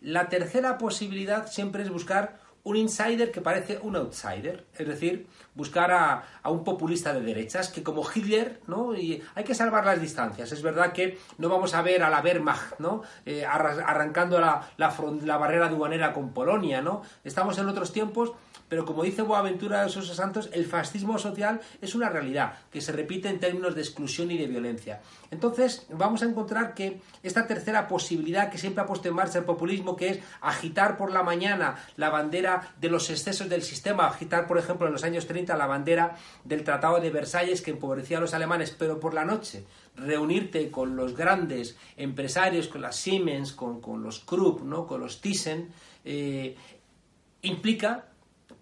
La 0.00 0.28
tercera 0.28 0.78
posibilidad 0.78 1.50
siempre 1.50 1.82
es 1.82 1.90
buscar 1.90 2.38
un 2.64 2.76
insider 2.76 3.30
que 3.30 3.40
parece 3.40 3.78
un 3.82 3.96
outsider, 3.96 4.66
es 4.76 4.86
decir, 4.86 5.26
buscar 5.54 5.90
a, 5.92 6.24
un 6.50 6.64
populista 6.64 7.12
de 7.12 7.20
derechas 7.20 7.68
que 7.68 7.82
como 7.82 8.06
Hitler, 8.12 8.60
¿no? 8.66 8.94
Y 8.94 9.22
hay 9.34 9.44
que 9.44 9.54
salvar 9.54 9.84
las 9.84 10.00
distancias. 10.00 10.52
Es 10.52 10.62
verdad 10.62 10.92
que 10.92 11.18
no 11.38 11.48
vamos 11.48 11.74
a 11.74 11.82
ver 11.82 12.02
a 12.02 12.10
la 12.10 12.20
Wehrmacht, 12.20 12.78
¿no? 12.78 13.02
Eh, 13.24 13.44
arrancando 13.44 14.40
la, 14.40 14.68
la, 14.76 14.94
la 15.22 15.36
barrera 15.36 15.66
aduanera 15.66 16.12
con 16.12 16.32
Polonia, 16.32 16.82
¿no? 16.82 17.02
Estamos 17.24 17.58
en 17.58 17.68
otros 17.68 17.92
tiempos 17.92 18.32
pero 18.70 18.86
como 18.86 19.02
dice 19.02 19.22
Boaventura 19.22 19.82
de 19.82 19.88
Sosa 19.88 20.14
Santos, 20.14 20.48
el 20.52 20.64
fascismo 20.64 21.18
social 21.18 21.60
es 21.82 21.96
una 21.96 22.08
realidad 22.08 22.54
que 22.70 22.80
se 22.80 22.92
repite 22.92 23.28
en 23.28 23.40
términos 23.40 23.74
de 23.74 23.82
exclusión 23.82 24.30
y 24.30 24.38
de 24.38 24.46
violencia. 24.46 25.00
Entonces, 25.32 25.88
vamos 25.90 26.22
a 26.22 26.26
encontrar 26.26 26.72
que 26.72 27.00
esta 27.24 27.48
tercera 27.48 27.88
posibilidad 27.88 28.48
que 28.48 28.58
siempre 28.58 28.84
ha 28.84 28.86
puesto 28.86 29.08
en 29.08 29.16
marcha 29.16 29.40
el 29.40 29.44
populismo, 29.44 29.96
que 29.96 30.08
es 30.10 30.20
agitar 30.40 30.96
por 30.96 31.10
la 31.10 31.24
mañana 31.24 31.84
la 31.96 32.10
bandera 32.10 32.49
de 32.80 32.88
los 32.88 33.10
excesos 33.10 33.48
del 33.48 33.62
sistema, 33.62 34.06
agitar, 34.06 34.46
por 34.46 34.58
ejemplo, 34.58 34.86
en 34.86 34.92
los 34.92 35.04
años 35.04 35.26
30 35.26 35.56
la 35.56 35.66
bandera 35.66 36.16
del 36.44 36.64
Tratado 36.64 37.00
de 37.00 37.10
Versalles 37.10 37.62
que 37.62 37.70
empobrecía 37.70 38.18
a 38.18 38.20
los 38.20 38.34
alemanes, 38.34 38.74
pero 38.76 39.00
por 39.00 39.14
la 39.14 39.24
noche 39.24 39.64
reunirte 39.96 40.70
con 40.70 40.96
los 40.96 41.16
grandes 41.16 41.76
empresarios, 41.96 42.68
con 42.68 42.82
las 42.82 42.96
Siemens, 42.96 43.52
con, 43.52 44.02
los 44.02 44.20
Krupp, 44.20 44.62
¿no? 44.62 44.86
con 44.86 45.00
los 45.00 45.20
Thyssen, 45.20 45.70
eh, 46.04 46.56
implica 47.42 48.09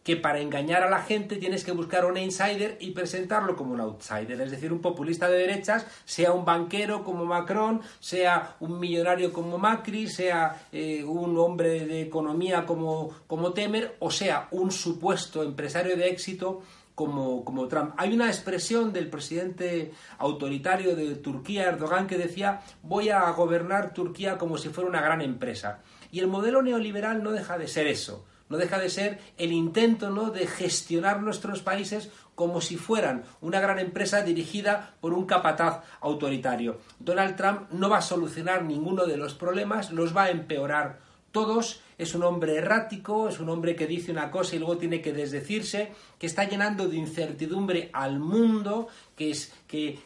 que 0.08 0.16
para 0.16 0.40
engañar 0.40 0.82
a 0.82 0.88
la 0.88 1.02
gente 1.02 1.36
tienes 1.36 1.64
que 1.64 1.72
buscar 1.72 2.06
un 2.06 2.16
insider 2.16 2.78
y 2.80 2.92
presentarlo 2.92 3.54
como 3.54 3.74
un 3.74 3.80
outsider, 3.82 4.40
es 4.40 4.50
decir, 4.50 4.72
un 4.72 4.80
populista 4.80 5.28
de 5.28 5.36
derechas, 5.36 5.86
sea 6.06 6.32
un 6.32 6.46
banquero 6.46 7.04
como 7.04 7.26
Macron, 7.26 7.82
sea 8.00 8.56
un 8.60 8.80
millonario 8.80 9.34
como 9.34 9.58
Macri, 9.58 10.08
sea 10.08 10.66
eh, 10.72 11.04
un 11.04 11.36
hombre 11.36 11.84
de 11.84 12.00
economía 12.00 12.64
como, 12.64 13.10
como 13.26 13.52
Temer, 13.52 13.96
o 13.98 14.10
sea, 14.10 14.48
un 14.50 14.70
supuesto 14.70 15.42
empresario 15.42 15.94
de 15.94 16.08
éxito 16.08 16.62
como, 16.94 17.44
como, 17.44 17.68
Trump. 17.68 17.92
Hay 17.98 18.14
una 18.14 18.28
expresión 18.28 18.94
del 18.94 19.10
presidente 19.10 19.92
autoritario 20.16 20.96
de 20.96 21.16
Turquía, 21.16 21.64
Erdogan, 21.64 22.06
que 22.06 22.16
decía 22.16 22.62
voy 22.82 23.10
a 23.10 23.30
gobernar 23.32 23.92
Turquía 23.92 24.38
como 24.38 24.56
si 24.56 24.70
fuera 24.70 24.88
una 24.88 25.02
gran 25.02 25.20
empresa. 25.20 25.80
Y 26.10 26.20
el 26.20 26.28
modelo 26.28 26.62
neoliberal 26.62 27.22
no 27.22 27.30
deja 27.30 27.58
de 27.58 27.68
ser 27.68 27.86
eso 27.86 28.24
no 28.48 28.56
deja 28.56 28.78
de 28.78 28.90
ser 28.90 29.18
el 29.36 29.52
intento 29.52 30.10
¿no? 30.10 30.30
de 30.30 30.46
gestionar 30.46 31.22
nuestros 31.22 31.62
países 31.62 32.10
como 32.34 32.60
si 32.60 32.76
fueran 32.76 33.24
una 33.40 33.60
gran 33.60 33.78
empresa 33.78 34.22
dirigida 34.22 34.94
por 35.00 35.12
un 35.12 35.26
capataz 35.26 35.82
autoritario. 36.00 36.78
Donald 37.00 37.36
Trump 37.36 37.70
no 37.72 37.88
va 37.88 37.98
a 37.98 38.02
solucionar 38.02 38.64
ninguno 38.64 39.06
de 39.06 39.16
los 39.16 39.34
problemas, 39.34 39.90
los 39.90 40.16
va 40.16 40.24
a 40.24 40.30
empeorar 40.30 41.00
todos. 41.32 41.80
Es 41.98 42.14
un 42.14 42.22
hombre 42.22 42.56
errático, 42.56 43.28
es 43.28 43.40
un 43.40 43.48
hombre 43.48 43.74
que 43.74 43.88
dice 43.88 44.12
una 44.12 44.30
cosa 44.30 44.54
y 44.54 44.60
luego 44.60 44.78
tiene 44.78 45.02
que 45.02 45.12
desdecirse, 45.12 45.90
que 46.16 46.26
está 46.26 46.44
llenando 46.44 46.88
de 46.88 46.96
incertidumbre 46.96 47.90
al 47.92 48.20
mundo, 48.20 48.86
que, 49.16 49.32
es, 49.32 49.52
que, 49.66 49.98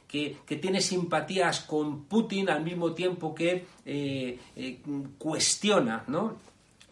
tiene 0.47 0.81
simpatías 0.81 1.61
con 1.61 2.05
Putin 2.05 2.49
al 2.49 2.65
mismo 2.65 2.95
tiempo 2.95 3.35
que 3.35 3.67
eh, 3.85 4.39
eh, 4.57 4.81
cuestiona 5.19 6.05
¿no? 6.07 6.39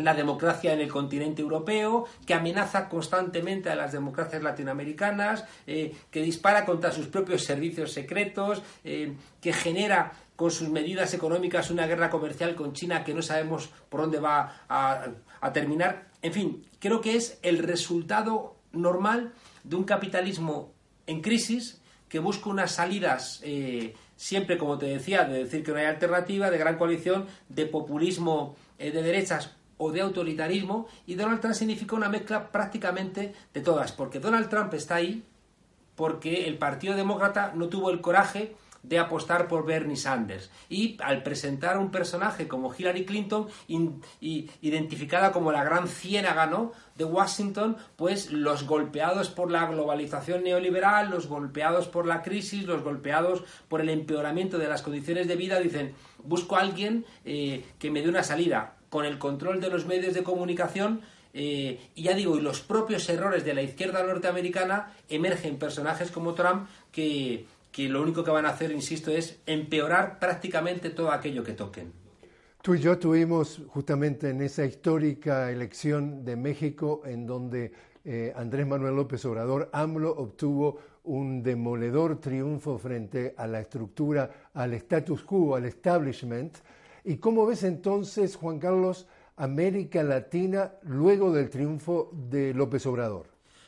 La 0.05 0.15
democracia 0.15 0.73
en 0.73 0.81
el 0.81 0.89
continente 0.89 1.43
europeo, 1.43 2.07
que 2.27 2.35
amenaza 2.35 2.89
constantemente 2.89 3.71
a 3.71 3.75
las 3.75 3.93
democracias 3.93 4.43
latinoamericanas, 4.43 5.45
eh, 5.67 5.95
que 6.11 6.23
dispara 6.23 6.65
contra 6.65 6.93
sus 6.93 7.07
propios 7.07 7.45
servicios 7.45 7.93
secretos, 7.93 8.63
eh, 8.85 9.15
que 9.41 9.53
genera 9.53 10.13
con 10.37 10.51
sus 10.51 10.69
medidas 10.69 11.13
económicas 11.13 11.71
una 11.71 11.87
guerra 11.87 12.11
comercial 12.11 12.55
con 12.55 12.73
China 12.73 13.05
que 13.05 13.15
no 13.15 13.23
sabemos 13.23 13.71
por 13.89 14.01
dónde 14.01 14.21
va 14.21 14.65
a, 14.69 15.53
terminar. 15.53 16.09
En 16.23 16.33
fin, 16.33 16.65
creo 16.79 17.01
que 17.01 17.17
es 17.17 17.39
el 17.43 17.59
resultado 17.59 18.57
normal 18.73 19.33
de 19.65 19.77
un 19.77 19.85
capitalismo 19.85 20.73
en 21.07 21.21
crisis 21.21 21.81
que 22.09 22.19
busca 22.19 22.51
unas 22.51 22.73
salidas 22.73 23.41
eh, 23.43 23.95
siempre, 24.17 24.59
como 24.59 24.79
te 24.79 24.87
decía, 24.87 25.25
de 25.25 25.45
decir 25.45 25.63
que 25.63 25.73
no 25.73 25.79
hay 25.79 25.87
alternativa, 25.87 26.51
de 26.51 26.59
gran 26.59 26.77
coalición, 26.77 27.27
de 27.49 27.67
populismo 27.67 28.57
de 28.79 28.91
derechas 28.91 29.57
o 29.81 29.91
de 29.91 30.03
autoritarismo 30.03 30.87
y 31.07 31.15
Donald 31.15 31.41
Trump 31.41 31.55
significa 31.55 31.97
una 31.97 32.11
mezcla 32.11 32.53
prácticamente 32.53 33.35
de 33.53 33.61
todas, 33.63 33.93
porque 33.93 34.21
Donald 34.21 34.49
Trump 34.49 34.73
está 34.75 34.97
ahí 34.97 35.25
porque 35.97 36.47
el 36.47 36.59
Partido 36.59 36.95
Demócrata 36.95 37.53
no 37.55 37.69
tuvo 37.69 37.91
el 37.91 38.01
coraje 38.01 38.55
de 38.83 38.99
apostar 38.99 39.49
por 39.49 39.67
Bernie 39.67 39.97
Sanders. 39.97 40.51
Y 40.69 40.97
al 41.03 41.23
presentar 41.23 41.79
un 41.79 41.91
personaje 41.91 42.49
como 42.49 42.75
Hillary 42.75 43.05
Clinton, 43.05 43.49
identificada 44.21 45.33
como 45.33 45.53
la 45.53 45.65
gran 45.65 45.89
ciénaga 45.89 46.47
¿no? 46.47 46.73
de 46.97 47.05
Washington, 47.05 47.77
pues 47.97 48.31
los 48.31 48.67
golpeados 48.67 49.29
por 49.29 49.51
la 49.51 49.67
globalización 49.67 50.45
neoliberal, 50.45 51.11
los 51.11 51.27
golpeados 51.27 51.89
por 51.89 52.07
la 52.07 52.23
crisis, 52.23 52.65
los 52.65 52.83
golpeados 52.83 53.45
por 53.69 53.81
el 53.81 53.91
empeoramiento 53.91 54.57
de 54.59 54.69
las 54.69 54.83
condiciones 54.83 55.29
de 55.29 55.37
vida, 55.37 55.61
dicen, 55.61 55.95
busco 56.25 56.57
a 56.57 56.61
alguien 56.61 57.05
eh, 57.25 57.65
que 57.79 57.91
me 57.91 58.03
dé 58.03 58.09
una 58.09 58.23
salida 58.23 58.77
con 58.91 59.07
el 59.07 59.19
control 59.19 59.61
de 59.61 59.71
los 59.71 59.87
medios 59.87 60.13
de 60.13 60.23
comunicación 60.23 61.01
eh, 61.33 61.79
y 61.95 62.03
ya 62.03 62.15
digo, 62.15 62.37
y 62.37 62.41
los 62.41 62.61
propios 62.61 63.09
errores 63.09 63.45
de 63.45 63.55
la 63.55 63.63
izquierda 63.63 64.03
norteamericana 64.03 64.93
emergen 65.09 65.59
personajes 65.59 66.11
como 66.11 66.35
Trump 66.35 66.69
que, 66.91 67.47
que 67.71 67.89
lo 67.89 68.03
único 68.03 68.25
que 68.25 68.31
van 68.31 68.47
a 68.47 68.51
hacer, 68.51 68.73
insisto, 68.73 69.11
es 69.11 69.39
empeorar 69.47 70.19
prácticamente 70.19 70.91
todo 70.91 71.13
aquello 71.13 71.45
que 71.45 71.53
toquen. 71.53 71.93
Tú 72.63 72.75
y 72.75 72.81
yo 72.81 72.99
tuvimos 72.99 73.63
justamente 73.69 74.29
en 74.29 74.43
esa 74.43 74.67
histórica 74.67 75.51
elección 75.51 76.25
de 76.25 76.37
México 76.37 77.03
en 77.07 77.27
donde 77.27 77.73
eh, 78.05 78.33
Andrés 78.37 78.67
Manuel 78.67 78.97
López 78.97 79.25
Obrador, 79.25 79.71
AMLO, 79.73 80.11
obtuvo 80.11 80.79
un 81.05 81.43
demoledor 81.43 82.21
triunfo 82.21 82.77
frente 82.77 83.35
a 83.37 83.47
la 83.47 83.61
estructura, 83.61 84.51
al 84.53 84.75
status 84.75 85.23
quo, 85.23 85.57
al 85.57 85.65
establishment, 85.65 86.59
¿Y 87.05 87.17
cómo 87.17 87.47
ves 87.47 87.63
entonces, 87.63 88.37
Juan 88.37 88.59
Carlos, 88.59 89.07
América 89.37 90.03
Latina 90.03 90.73
luego 90.83 91.33
del 91.33 91.51
triunfo 91.51 92.11
de 92.13 92.53
López 92.53 92.85
Obrador? 92.87 93.27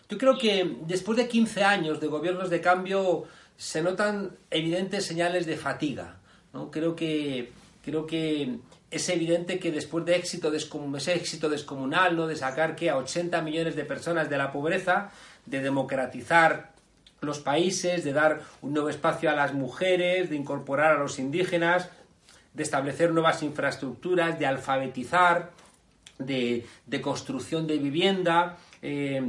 Yo 0.08 0.18
creo 0.18 0.36
que 0.36 0.76
después 0.86 1.16
de 1.16 1.26
15 1.26 1.64
años 1.64 2.00
de 2.00 2.06
gobiernos 2.06 2.50
de 2.50 2.60
cambio 2.60 3.24
se 3.56 3.82
notan 3.82 4.36
evidentes 4.50 5.06
señales 5.06 5.46
de 5.46 5.56
fatiga. 5.56 6.18
¿no? 6.52 6.70
Creo, 6.70 6.94
que, 6.94 7.50
creo 7.82 8.06
que 8.06 8.58
es 8.90 9.08
evidente 9.08 9.58
que 9.58 9.72
después 9.72 10.04
de 10.04 10.16
éxito 10.16 10.52
ese 10.52 11.14
éxito 11.14 11.48
descomunal, 11.48 12.16
¿no? 12.16 12.26
de 12.26 12.36
sacar 12.36 12.76
que 12.76 12.90
a 12.90 12.98
80 12.98 13.40
millones 13.40 13.74
de 13.74 13.84
personas 13.84 14.28
de 14.28 14.36
la 14.36 14.52
pobreza, 14.52 15.10
de 15.46 15.60
democratizar 15.60 16.72
los 17.22 17.38
países, 17.38 18.04
de 18.04 18.12
dar 18.12 18.40
un 18.60 18.74
nuevo 18.74 18.88
espacio 18.88 19.30
a 19.30 19.34
las 19.34 19.54
mujeres, 19.54 20.28
de 20.28 20.36
incorporar 20.36 20.96
a 20.96 20.98
los 20.98 21.18
indígenas, 21.18 21.88
de 22.54 22.62
establecer 22.62 23.12
nuevas 23.12 23.42
infraestructuras, 23.42 24.38
de 24.38 24.46
alfabetizar 24.46 25.52
de, 26.18 27.00
construcción 27.00 27.66
de 27.66 27.78
vivienda, 27.78 28.58
eh, 28.80 29.22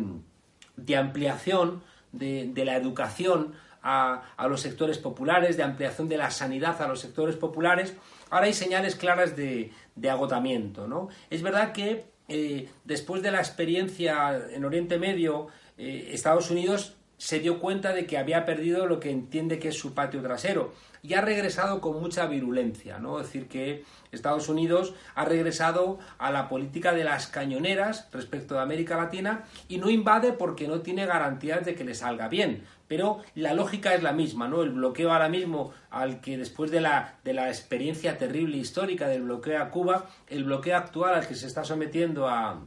de 0.75 0.97
ampliación 0.97 1.83
de, 2.11 2.51
la 2.65 2.75
educación 2.75 3.53
a, 3.81 4.23
los 4.47 4.61
sectores 4.61 4.97
populares, 4.97 5.57
de 5.57 5.63
ampliación 5.63 6.07
de 6.07 6.17
la 6.17 6.31
sanidad 6.31 6.81
a 6.81 6.87
los 6.87 6.99
sectores 6.99 7.35
populares, 7.35 7.93
ahora 8.29 8.45
hay 8.45 8.53
señales 8.53 8.95
claras 8.95 9.35
de, 9.35 9.71
agotamiento. 10.09 10.87
¿no? 10.87 11.09
Es 11.29 11.41
verdad 11.41 11.71
que 11.73 12.05
eh, 12.29 12.69
después 12.85 13.21
de 13.21 13.31
la 13.31 13.39
experiencia 13.39 14.39
en 14.51 14.63
Oriente 14.63 14.97
Medio, 14.97 15.47
eh, 15.77 16.09
Estados 16.11 16.49
Unidos 16.49 16.95
se 17.23 17.39
dio 17.39 17.61
cuenta 17.61 17.93
de 17.93 18.05
que 18.05 18.17
había 18.17 18.43
perdido 18.43 18.85
lo 18.85 18.99
que 18.99 19.09
entiende 19.09 19.57
que 19.57 19.69
es 19.69 19.77
su 19.77 19.93
patio 19.93 20.21
trasero 20.21 20.73
y 21.01 21.13
ha 21.13 21.21
regresado 21.21 21.79
con 21.79 22.01
mucha 22.01 22.25
virulencia, 22.25 22.99
¿no? 22.99 23.17
Es 23.17 23.27
decir, 23.27 23.47
que 23.47 23.85
Estados 24.11 24.49
Unidos 24.49 24.93
ha 25.15 25.23
regresado 25.23 25.99
a 26.17 26.31
la 26.31 26.49
política 26.49 26.91
de 26.91 27.05
las 27.05 27.27
cañoneras 27.27 28.09
respecto 28.11 28.55
de 28.55 28.61
América 28.61 28.97
Latina 28.97 29.45
y 29.69 29.77
no 29.77 29.89
invade 29.89 30.33
porque 30.33 30.67
no 30.67 30.81
tiene 30.81 31.05
garantías 31.05 31.65
de 31.65 31.75
que 31.75 31.85
le 31.85 31.95
salga 31.95 32.27
bien. 32.27 32.65
Pero 32.89 33.19
la 33.35 33.53
lógica 33.53 33.95
es 33.95 34.03
la 34.03 34.11
misma, 34.11 34.49
¿no? 34.49 34.61
El 34.61 34.71
bloqueo 34.71 35.13
ahora 35.13 35.29
mismo 35.29 35.71
al 35.91 36.19
que 36.19 36.37
después 36.37 36.71
de 36.71 36.81
la, 36.81 37.19
de 37.23 37.31
la 37.31 37.47
experiencia 37.47 38.17
terrible 38.17 38.57
histórica 38.57 39.07
del 39.07 39.21
bloqueo 39.21 39.63
a 39.63 39.69
Cuba, 39.69 40.09
el 40.27 40.43
bloqueo 40.43 40.75
actual 40.75 41.15
al 41.15 41.25
que 41.25 41.35
se 41.35 41.47
está 41.47 41.63
sometiendo 41.63 42.27
a, 42.27 42.59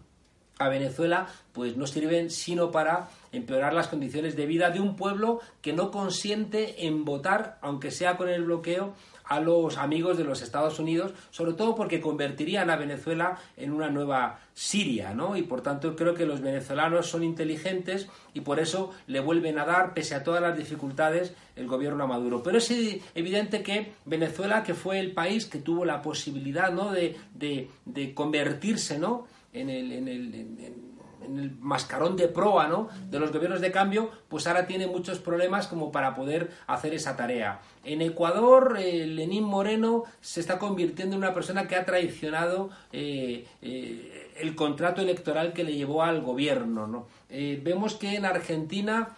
a 0.58 0.68
Venezuela, 0.68 1.26
pues 1.52 1.76
no 1.76 1.86
sirven 1.86 2.30
sino 2.30 2.70
para 2.70 3.08
empeorar 3.32 3.74
las 3.74 3.88
condiciones 3.88 4.36
de 4.36 4.46
vida 4.46 4.70
de 4.70 4.80
un 4.80 4.96
pueblo 4.96 5.40
que 5.60 5.72
no 5.72 5.90
consiente 5.90 6.86
en 6.86 7.04
votar, 7.04 7.58
aunque 7.60 7.90
sea 7.90 8.16
con 8.16 8.28
el 8.28 8.44
bloqueo, 8.44 8.94
a 9.28 9.40
los 9.40 9.76
amigos 9.76 10.16
de 10.16 10.24
los 10.24 10.40
Estados 10.40 10.78
Unidos, 10.78 11.12
sobre 11.30 11.54
todo 11.54 11.74
porque 11.74 12.00
convertirían 12.00 12.70
a 12.70 12.76
Venezuela 12.76 13.38
en 13.56 13.72
una 13.72 13.90
nueva 13.90 14.38
Siria, 14.54 15.14
¿no? 15.14 15.36
Y 15.36 15.42
por 15.42 15.62
tanto 15.62 15.96
creo 15.96 16.14
que 16.14 16.26
los 16.26 16.40
venezolanos 16.40 17.08
son 17.08 17.24
inteligentes 17.24 18.08
y 18.34 18.40
por 18.40 18.60
eso 18.60 18.92
le 19.08 19.20
vuelven 19.20 19.58
a 19.58 19.64
dar, 19.64 19.94
pese 19.94 20.14
a 20.14 20.22
todas 20.22 20.40
las 20.40 20.56
dificultades, 20.56 21.34
el 21.56 21.66
gobierno 21.66 22.04
a 22.04 22.06
Maduro. 22.06 22.42
Pero 22.42 22.58
es 22.58 22.70
evidente 23.14 23.62
que 23.62 23.94
Venezuela, 24.04 24.62
que 24.62 24.74
fue 24.74 25.00
el 25.00 25.12
país 25.12 25.46
que 25.46 25.58
tuvo 25.58 25.84
la 25.84 26.02
posibilidad, 26.02 26.72
¿no? 26.72 26.92
De, 26.92 27.16
de 27.34 28.14
convertirse, 28.14 28.98
¿no? 28.98 29.26
En 29.60 29.70
el, 29.70 29.92
en 29.92 30.08
el, 30.08 30.34
en, 30.34 31.38
el 31.38 31.56
mascarón 31.58 32.16
de 32.16 32.28
proa 32.28 32.68
¿no? 32.68 32.88
de 33.10 33.18
los 33.18 33.32
gobiernos 33.32 33.60
de 33.60 33.72
cambio, 33.72 34.10
pues 34.28 34.46
ahora 34.46 34.66
tiene 34.66 34.86
muchos 34.86 35.18
problemas 35.18 35.66
como 35.66 35.90
para 35.90 36.14
poder 36.14 36.52
hacer 36.66 36.94
esa 36.94 37.16
tarea. 37.16 37.60
En 37.84 38.00
Ecuador, 38.00 38.76
eh, 38.78 39.06
Lenín 39.06 39.44
Moreno 39.44 40.04
se 40.20 40.40
está 40.40 40.58
convirtiendo 40.58 41.16
en 41.16 41.22
una 41.22 41.34
persona 41.34 41.66
que 41.66 41.74
ha 41.74 41.84
traicionado 41.84 42.70
eh, 42.92 43.46
eh, 43.62 44.32
el 44.38 44.54
contrato 44.54 45.00
electoral 45.00 45.52
que 45.52 45.64
le 45.64 45.74
llevó 45.74 46.02
al 46.02 46.20
gobierno. 46.20 46.86
¿no? 46.86 47.06
vemos 47.28 47.94
que 47.96 48.14
en 48.14 48.24
Argentina 48.24 49.08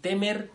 Temer 0.00 0.50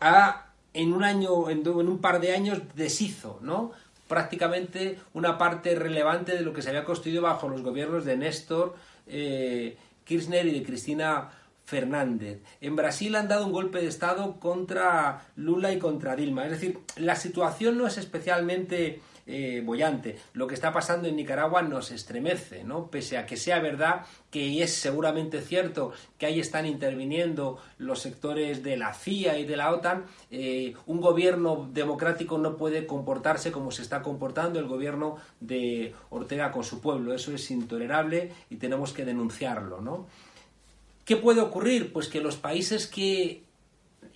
ha 0.00 0.50
en 0.72 0.92
un 0.92 1.04
año, 1.04 1.50
en, 1.50 1.66
un 1.66 1.98
par 1.98 2.20
de 2.20 2.32
años 2.32 2.60
deshizo, 2.74 3.38
¿no? 3.42 3.72
Prácticamente 4.10 4.98
una 5.14 5.38
parte 5.38 5.76
relevante 5.76 6.34
de 6.34 6.40
lo 6.40 6.52
que 6.52 6.62
se 6.62 6.70
había 6.70 6.84
construido 6.84 7.22
bajo 7.22 7.48
los 7.48 7.62
gobiernos 7.62 8.04
de 8.04 8.16
Néstor 8.16 8.74
eh, 9.06 9.76
Kirchner 10.04 10.46
y 10.46 10.58
de 10.58 10.64
Cristina 10.64 11.30
Fernández. 11.64 12.40
En 12.60 12.74
Brasil 12.74 13.14
han 13.14 13.28
dado 13.28 13.46
un 13.46 13.52
golpe 13.52 13.78
de 13.78 13.86
Estado 13.86 14.40
contra 14.40 15.22
Lula 15.36 15.72
y 15.72 15.78
contra 15.78 16.16
Dilma. 16.16 16.44
Es 16.44 16.50
decir, 16.50 16.80
la 16.96 17.14
situación 17.14 17.78
no 17.78 17.86
es 17.86 17.98
especialmente 17.98 19.00
eh, 19.32 19.62
bollante. 19.64 20.18
Lo 20.32 20.48
que 20.48 20.54
está 20.54 20.72
pasando 20.72 21.06
en 21.06 21.14
Nicaragua 21.14 21.62
nos 21.62 21.92
estremece, 21.92 22.64
¿no? 22.64 22.88
Pese 22.88 23.16
a 23.16 23.26
que 23.26 23.36
sea 23.36 23.60
verdad 23.60 24.06
que 24.32 24.60
es 24.60 24.74
seguramente 24.74 25.40
cierto 25.40 25.92
que 26.18 26.26
ahí 26.26 26.40
están 26.40 26.66
interviniendo 26.66 27.58
los 27.78 28.00
sectores 28.00 28.64
de 28.64 28.76
la 28.76 28.92
CIA 28.92 29.38
y 29.38 29.44
de 29.44 29.56
la 29.56 29.70
OTAN, 29.72 30.04
eh, 30.32 30.74
un 30.86 31.00
gobierno 31.00 31.70
democrático 31.72 32.38
no 32.38 32.56
puede 32.56 32.86
comportarse 32.86 33.52
como 33.52 33.70
se 33.70 33.82
está 33.82 34.02
comportando 34.02 34.58
el 34.58 34.66
gobierno 34.66 35.18
de 35.38 35.94
Ortega 36.10 36.50
con 36.50 36.64
su 36.64 36.80
pueblo. 36.80 37.14
Eso 37.14 37.32
es 37.32 37.50
intolerable 37.52 38.32
y 38.50 38.56
tenemos 38.56 38.92
que 38.92 39.04
denunciarlo, 39.04 39.80
¿no? 39.80 40.06
¿Qué 41.04 41.16
puede 41.16 41.40
ocurrir? 41.40 41.92
Pues 41.92 42.08
que 42.08 42.20
los 42.20 42.36
países 42.36 42.88
que 42.88 43.44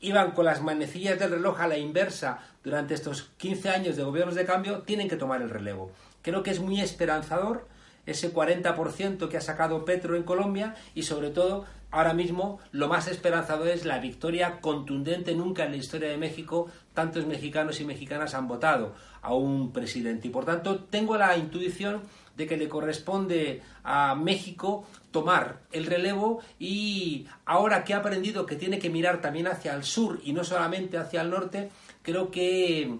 iban 0.04 0.32
con 0.32 0.44
las 0.44 0.62
manecillas 0.62 1.18
del 1.18 1.30
reloj 1.30 1.60
a 1.60 1.66
la 1.66 1.78
inversa 1.78 2.38
durante 2.62 2.94
estos 2.94 3.30
15 3.38 3.70
años 3.70 3.96
de 3.96 4.04
gobiernos 4.04 4.34
de 4.34 4.44
cambio, 4.44 4.82
tienen 4.82 5.08
que 5.08 5.16
tomar 5.16 5.42
el 5.42 5.50
relevo. 5.50 5.90
Creo 6.22 6.42
que 6.42 6.50
es 6.50 6.60
muy 6.60 6.80
esperanzador 6.80 7.66
ese 8.06 8.32
40% 8.32 9.28
que 9.28 9.36
ha 9.36 9.40
sacado 9.40 9.84
Petro 9.84 10.16
en 10.16 10.24
Colombia 10.24 10.74
y 10.94 11.04
sobre 11.04 11.30
todo 11.30 11.64
ahora 11.90 12.12
mismo 12.12 12.60
lo 12.70 12.88
más 12.88 13.08
esperanzador 13.08 13.68
es 13.68 13.84
la 13.84 13.98
victoria 13.98 14.60
contundente 14.60 15.34
nunca 15.34 15.64
en 15.64 15.70
la 15.70 15.76
historia 15.78 16.08
de 16.08 16.18
México 16.18 16.68
tantos 16.92 17.26
mexicanos 17.26 17.80
y 17.80 17.84
mexicanas 17.84 18.34
han 18.34 18.48
votado 18.48 18.94
a 19.22 19.32
un 19.32 19.72
presidente 19.72 20.28
y 20.28 20.30
por 20.30 20.44
tanto 20.44 20.80
tengo 20.80 21.16
la 21.16 21.36
intuición 21.36 22.02
de 22.36 22.46
que 22.46 22.56
le 22.56 22.68
corresponde 22.68 23.62
a 23.82 24.14
México 24.14 24.86
tomar 25.10 25.60
el 25.72 25.86
relevo 25.86 26.40
y 26.58 27.26
ahora 27.44 27.84
que 27.84 27.94
ha 27.94 27.98
aprendido 27.98 28.46
que 28.46 28.56
tiene 28.56 28.78
que 28.78 28.90
mirar 28.90 29.20
también 29.20 29.46
hacia 29.46 29.74
el 29.74 29.84
sur 29.84 30.20
y 30.24 30.32
no 30.32 30.44
solamente 30.44 30.98
hacia 30.98 31.22
el 31.22 31.30
norte, 31.30 31.70
creo 32.02 32.30
que, 32.30 32.98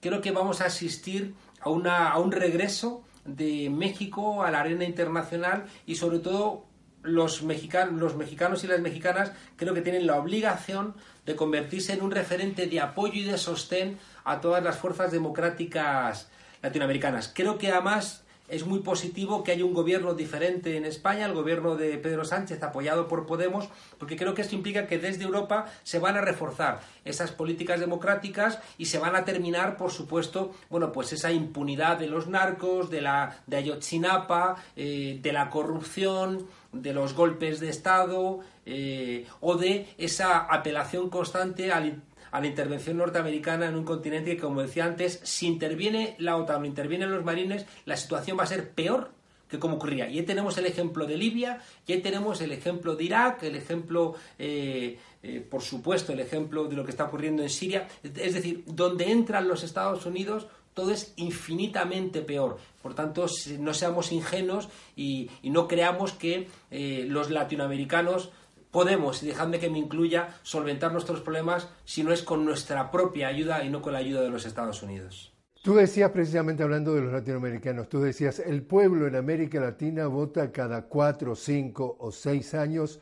creo 0.00 0.20
que 0.20 0.32
vamos 0.32 0.60
a 0.60 0.66
asistir 0.66 1.34
a, 1.60 1.70
una, 1.70 2.10
a 2.10 2.18
un 2.18 2.32
regreso 2.32 3.04
de 3.24 3.70
México 3.70 4.42
a 4.42 4.50
la 4.50 4.60
arena 4.60 4.84
internacional 4.84 5.66
y 5.86 5.94
sobre 5.94 6.18
todo 6.18 6.64
los 7.02 7.42
mexicanos, 7.42 8.00
los 8.00 8.16
mexicanos 8.16 8.62
y 8.64 8.68
las 8.68 8.80
mexicanas 8.80 9.32
creo 9.56 9.74
que 9.74 9.82
tienen 9.82 10.06
la 10.06 10.16
obligación 10.16 10.94
de 11.26 11.36
convertirse 11.36 11.92
en 11.92 12.02
un 12.02 12.10
referente 12.10 12.66
de 12.66 12.80
apoyo 12.80 13.14
y 13.14 13.24
de 13.24 13.38
sostén 13.38 13.98
a 14.24 14.40
todas 14.40 14.62
las 14.62 14.78
fuerzas 14.78 15.10
democráticas 15.10 16.30
latinoamericanas. 16.62 17.32
Creo 17.34 17.58
que 17.58 17.70
además 17.70 18.24
es 18.52 18.66
muy 18.66 18.80
positivo 18.80 19.42
que 19.42 19.52
haya 19.52 19.64
un 19.64 19.72
gobierno 19.72 20.12
diferente 20.12 20.76
en 20.76 20.84
España, 20.84 21.24
el 21.24 21.32
gobierno 21.32 21.74
de 21.74 21.96
Pedro 21.96 22.26
Sánchez 22.26 22.62
apoyado 22.62 23.08
por 23.08 23.24
Podemos, 23.24 23.70
porque 23.98 24.14
creo 24.14 24.34
que 24.34 24.42
esto 24.42 24.54
implica 24.54 24.86
que 24.86 24.98
desde 24.98 25.24
Europa 25.24 25.64
se 25.84 25.98
van 25.98 26.18
a 26.18 26.20
reforzar 26.20 26.82
esas 27.06 27.32
políticas 27.32 27.80
democráticas 27.80 28.58
y 28.76 28.84
se 28.84 28.98
van 28.98 29.16
a 29.16 29.24
terminar, 29.24 29.78
por 29.78 29.90
supuesto, 29.90 30.52
bueno, 30.68 30.92
pues 30.92 31.14
esa 31.14 31.32
impunidad 31.32 31.96
de 31.96 32.08
los 32.08 32.26
narcos, 32.26 32.90
de 32.90 33.00
la 33.00 33.38
de 33.46 33.56
Ayotzinapa, 33.56 34.56
eh, 34.76 35.18
de 35.22 35.32
la 35.32 35.48
corrupción, 35.48 36.46
de 36.72 36.92
los 36.92 37.14
golpes 37.14 37.58
de 37.58 37.70
Estado 37.70 38.40
eh, 38.66 39.26
o 39.40 39.56
de 39.56 39.88
esa 39.96 40.38
apelación 40.38 41.08
constante 41.08 41.72
al 41.72 42.02
a 42.32 42.40
la 42.40 42.46
intervención 42.46 42.96
norteamericana 42.96 43.68
en 43.68 43.76
un 43.76 43.84
continente 43.84 44.34
que, 44.34 44.42
como 44.42 44.62
decía 44.62 44.84
antes, 44.84 45.20
si 45.22 45.46
interviene 45.46 46.16
la 46.18 46.36
OTAN 46.36 46.66
intervienen 46.66 47.10
los 47.10 47.24
marines, 47.24 47.66
la 47.84 47.96
situación 47.96 48.38
va 48.38 48.44
a 48.44 48.46
ser 48.46 48.70
peor 48.70 49.10
que 49.48 49.58
como 49.58 49.76
ocurría. 49.76 50.08
Y 50.08 50.18
ahí 50.18 50.24
tenemos 50.24 50.56
el 50.56 50.64
ejemplo 50.64 51.06
de 51.06 51.18
Libia, 51.18 51.60
y 51.86 51.92
ahí 51.92 52.00
tenemos 52.00 52.40
el 52.40 52.52
ejemplo 52.52 52.96
de 52.96 53.04
Irak, 53.04 53.42
el 53.42 53.54
ejemplo, 53.54 54.14
eh, 54.38 54.98
eh, 55.22 55.46
por 55.48 55.60
supuesto, 55.60 56.14
el 56.14 56.20
ejemplo 56.20 56.64
de 56.64 56.74
lo 56.74 56.84
que 56.84 56.90
está 56.90 57.04
ocurriendo 57.04 57.42
en 57.42 57.50
Siria. 57.50 57.86
Es 58.02 58.32
decir, 58.32 58.64
donde 58.66 59.12
entran 59.12 59.46
los 59.46 59.62
Estados 59.62 60.06
Unidos, 60.06 60.46
todo 60.72 60.90
es 60.90 61.12
infinitamente 61.16 62.22
peor. 62.22 62.56
Por 62.82 62.94
tanto, 62.94 63.26
no 63.58 63.74
seamos 63.74 64.10
ingenuos 64.10 64.70
y, 64.96 65.28
no 65.42 65.68
creamos 65.68 66.12
que 66.12 66.48
eh, 66.70 67.04
los 67.06 67.30
latinoamericanos 67.30 68.30
podemos, 68.72 69.22
y 69.22 69.28
dejadme 69.28 69.60
que 69.60 69.70
me 69.70 69.78
incluya, 69.78 70.34
solventar 70.42 70.90
nuestros 70.90 71.20
problemas 71.20 71.68
si 71.84 72.02
no 72.02 72.12
es 72.12 72.22
con 72.22 72.44
nuestra 72.44 72.90
propia 72.90 73.28
ayuda 73.28 73.62
y 73.62 73.70
no 73.70 73.80
con 73.80 73.92
la 73.92 74.00
ayuda 74.00 74.22
de 74.22 74.30
los 74.30 74.44
Estados 74.44 74.82
Unidos. 74.82 75.32
Tú 75.62 75.74
decías 75.74 76.10
precisamente 76.10 76.64
hablando 76.64 76.92
de 76.92 77.02
los 77.02 77.12
latinoamericanos, 77.12 77.88
tú 77.88 78.00
decías, 78.00 78.40
el 78.40 78.62
pueblo 78.62 79.06
en 79.06 79.14
América 79.14 79.60
Latina 79.60 80.08
vota 80.08 80.50
cada 80.50 80.86
cuatro, 80.86 81.36
cinco 81.36 81.96
o 82.00 82.10
seis 82.10 82.54
años, 82.54 82.98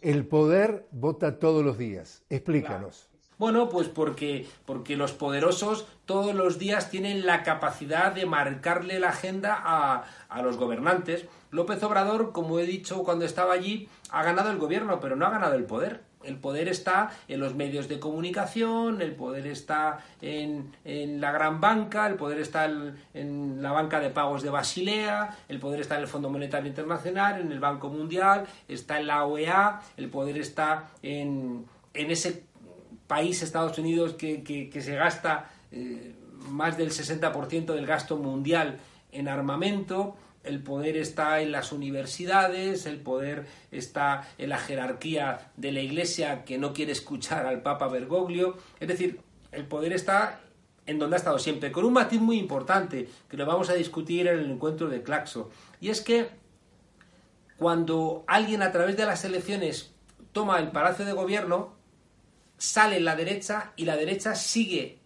el 0.00 0.26
poder 0.26 0.88
vota 0.90 1.38
todos 1.38 1.64
los 1.64 1.78
días. 1.78 2.24
Explícanos. 2.28 3.10
Bueno, 3.38 3.68
pues 3.68 3.88
porque, 3.88 4.46
porque 4.66 4.96
los 4.96 5.12
poderosos 5.12 5.86
todos 6.04 6.34
los 6.34 6.58
días 6.58 6.90
tienen 6.90 7.24
la 7.24 7.42
capacidad 7.42 8.12
de 8.12 8.26
marcarle 8.26 8.98
la 9.00 9.10
agenda 9.10 9.56
a, 9.58 10.04
a 10.28 10.42
los 10.42 10.56
gobernantes. 10.56 11.26
López 11.50 11.82
Obrador, 11.82 12.32
como 12.32 12.58
he 12.58 12.66
dicho 12.66 13.02
cuando 13.02 13.24
estaba 13.24 13.54
allí, 13.54 13.88
ha 14.10 14.22
ganado 14.22 14.50
el 14.50 14.58
gobierno, 14.58 15.00
pero 15.00 15.16
no 15.16 15.26
ha 15.26 15.30
ganado 15.30 15.54
el 15.54 15.64
poder. 15.64 16.02
El 16.22 16.36
poder 16.36 16.68
está 16.68 17.10
en 17.28 17.40
los 17.40 17.54
medios 17.54 17.88
de 17.88 17.98
comunicación, 17.98 19.00
el 19.00 19.14
poder 19.14 19.46
está 19.46 20.00
en, 20.20 20.72
en 20.84 21.20
la 21.20 21.32
gran 21.32 21.62
banca, 21.62 22.06
el 22.06 22.16
poder 22.16 22.40
está 22.40 22.66
en, 22.66 23.62
la 23.62 23.72
banca 23.72 24.00
de 24.00 24.10
pagos 24.10 24.42
de 24.42 24.50
Basilea, 24.50 25.38
el 25.48 25.58
poder 25.58 25.80
está 25.80 25.96
en 25.96 26.02
el 26.02 26.08
Fondo 26.08 26.28
Monetario 26.28 26.68
Internacional, 26.68 27.40
en 27.40 27.52
el 27.52 27.58
Banco 27.58 27.88
Mundial, 27.88 28.46
está 28.68 29.00
en 29.00 29.06
la 29.06 29.24
OEA, 29.24 29.80
el 29.96 30.10
poder 30.10 30.36
está 30.36 30.90
en, 31.02 31.64
en 31.94 32.10
ese 32.10 32.44
país, 33.06 33.42
Estados 33.42 33.78
Unidos, 33.78 34.12
que, 34.12 34.42
que 34.42 34.82
se 34.82 34.94
gasta 34.96 35.48
eh, 35.72 36.14
más 36.48 36.76
del 36.76 36.90
60% 36.90 37.74
del 37.74 37.86
gasto 37.86 38.16
mundial 38.16 38.78
en 39.12 39.28
armamento, 39.28 40.16
el 40.42 40.62
poder 40.62 40.96
está 40.96 41.40
en 41.40 41.52
las 41.52 41.72
universidades, 41.72 42.86
el 42.86 42.98
poder 42.98 43.46
está 43.70 44.28
en 44.38 44.48
la 44.48 44.58
jerarquía 44.58 45.50
de 45.56 45.72
la 45.72 45.80
Iglesia 45.80 46.44
que 46.44 46.58
no 46.58 46.72
quiere 46.72 46.92
escuchar 46.92 47.46
al 47.46 47.62
Papa 47.62 47.88
Bergoglio. 47.88 48.56
Es 48.78 48.88
decir, 48.88 49.20
el 49.52 49.66
poder 49.66 49.92
está 49.92 50.40
en 50.86 50.98
donde 50.98 51.16
ha 51.16 51.18
estado 51.18 51.38
siempre, 51.38 51.70
con 51.70 51.84
un 51.84 51.92
matiz 51.92 52.20
muy 52.20 52.38
importante 52.38 53.08
que 53.28 53.36
lo 53.36 53.46
vamos 53.46 53.70
a 53.70 53.74
discutir 53.74 54.26
en 54.26 54.38
el 54.38 54.50
encuentro 54.50 54.88
de 54.88 55.02
Claxo. 55.02 55.50
Y 55.80 55.90
es 55.90 56.00
que 56.00 56.28
cuando 57.58 58.24
alguien 58.26 58.62
a 58.62 58.72
través 58.72 58.96
de 58.96 59.06
las 59.06 59.24
elecciones 59.24 59.92
toma 60.32 60.58
el 60.58 60.70
palacio 60.70 61.04
de 61.04 61.12
gobierno, 61.12 61.74
sale 62.56 62.98
la 63.00 63.14
derecha 63.14 63.72
y 63.76 63.84
la 63.84 63.96
derecha 63.96 64.34
sigue 64.34 64.98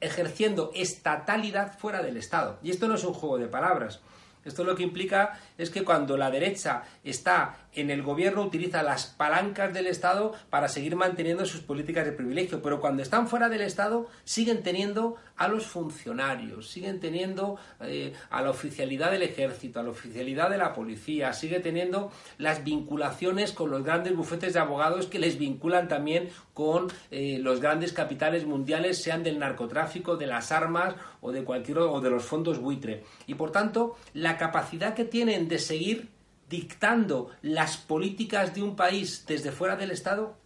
ejerciendo 0.00 0.72
estatalidad 0.74 1.78
fuera 1.78 2.02
del 2.02 2.16
Estado. 2.16 2.58
Y 2.62 2.70
esto 2.70 2.88
no 2.88 2.96
es 2.96 3.04
un 3.04 3.14
juego 3.14 3.38
de 3.38 3.46
palabras. 3.46 4.00
Esto 4.44 4.64
lo 4.64 4.74
que 4.74 4.82
implica 4.82 5.38
es 5.58 5.70
que 5.70 5.84
cuando 5.84 6.16
la 6.16 6.30
derecha 6.30 6.82
está 7.04 7.56
en 7.74 7.90
el 7.90 8.02
gobierno 8.02 8.42
utiliza 8.42 8.82
las 8.82 9.06
palancas 9.06 9.72
del 9.72 9.86
Estado 9.86 10.32
para 10.50 10.68
seguir 10.68 10.96
manteniendo 10.96 11.46
sus 11.46 11.60
políticas 11.60 12.04
de 12.04 12.12
privilegio, 12.12 12.62
pero 12.62 12.80
cuando 12.80 13.02
están 13.02 13.28
fuera 13.28 13.48
del 13.48 13.60
Estado 13.62 14.08
siguen 14.24 14.62
teniendo 14.62 15.16
a 15.36 15.48
los 15.48 15.66
funcionarios, 15.66 16.68
siguen 16.68 17.00
teniendo 17.00 17.58
eh, 17.80 18.12
a 18.30 18.42
la 18.42 18.50
oficialidad 18.50 19.10
del 19.10 19.22
ejército, 19.22 19.80
a 19.80 19.82
la 19.82 19.90
oficialidad 19.90 20.50
de 20.50 20.58
la 20.58 20.74
policía, 20.74 21.32
sigue 21.32 21.60
teniendo 21.60 22.10
las 22.38 22.64
vinculaciones 22.64 23.52
con 23.52 23.70
los 23.70 23.84
grandes 23.84 24.14
bufetes 24.14 24.52
de 24.52 24.60
abogados 24.60 25.06
que 25.06 25.18
les 25.18 25.38
vinculan 25.38 25.88
también 25.88 26.28
con 26.54 26.88
eh, 27.10 27.38
los 27.40 27.60
grandes 27.60 27.92
capitales 27.92 28.44
mundiales, 28.44 29.02
sean 29.02 29.22
del 29.22 29.38
narcotráfico, 29.38 30.16
de 30.16 30.26
las 30.26 30.52
armas 30.52 30.94
o 31.20 31.32
de 31.32 31.44
cualquier 31.44 31.78
o 31.78 32.00
de 32.00 32.10
los 32.10 32.24
fondos 32.24 32.58
buitre. 32.58 33.04
Y 33.26 33.34
por 33.34 33.52
tanto, 33.52 33.96
la 34.12 34.36
capacidad 34.36 34.94
que 34.94 35.04
tienen 35.04 35.48
de 35.48 35.58
seguir 35.58 36.19
dictando 36.50 37.30
las 37.42 37.76
políticas 37.78 38.54
de 38.54 38.62
un 38.62 38.74
país 38.76 39.24
desde 39.26 39.52
fuera 39.52 39.76
del 39.76 39.92
Estado 39.92 40.36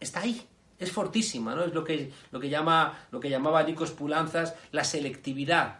está 0.00 0.20
ahí. 0.20 0.46
Es 0.78 0.92
fortísima, 0.92 1.54
¿no? 1.54 1.64
Es 1.64 1.72
lo 1.72 1.84
que, 1.84 2.12
lo 2.32 2.40
que, 2.40 2.48
llama, 2.48 3.06
lo 3.10 3.20
que 3.20 3.30
llamaba 3.30 3.62
Nikos 3.62 3.92
Pulanzas 3.92 4.54
la 4.72 4.84
selectividad 4.84 5.78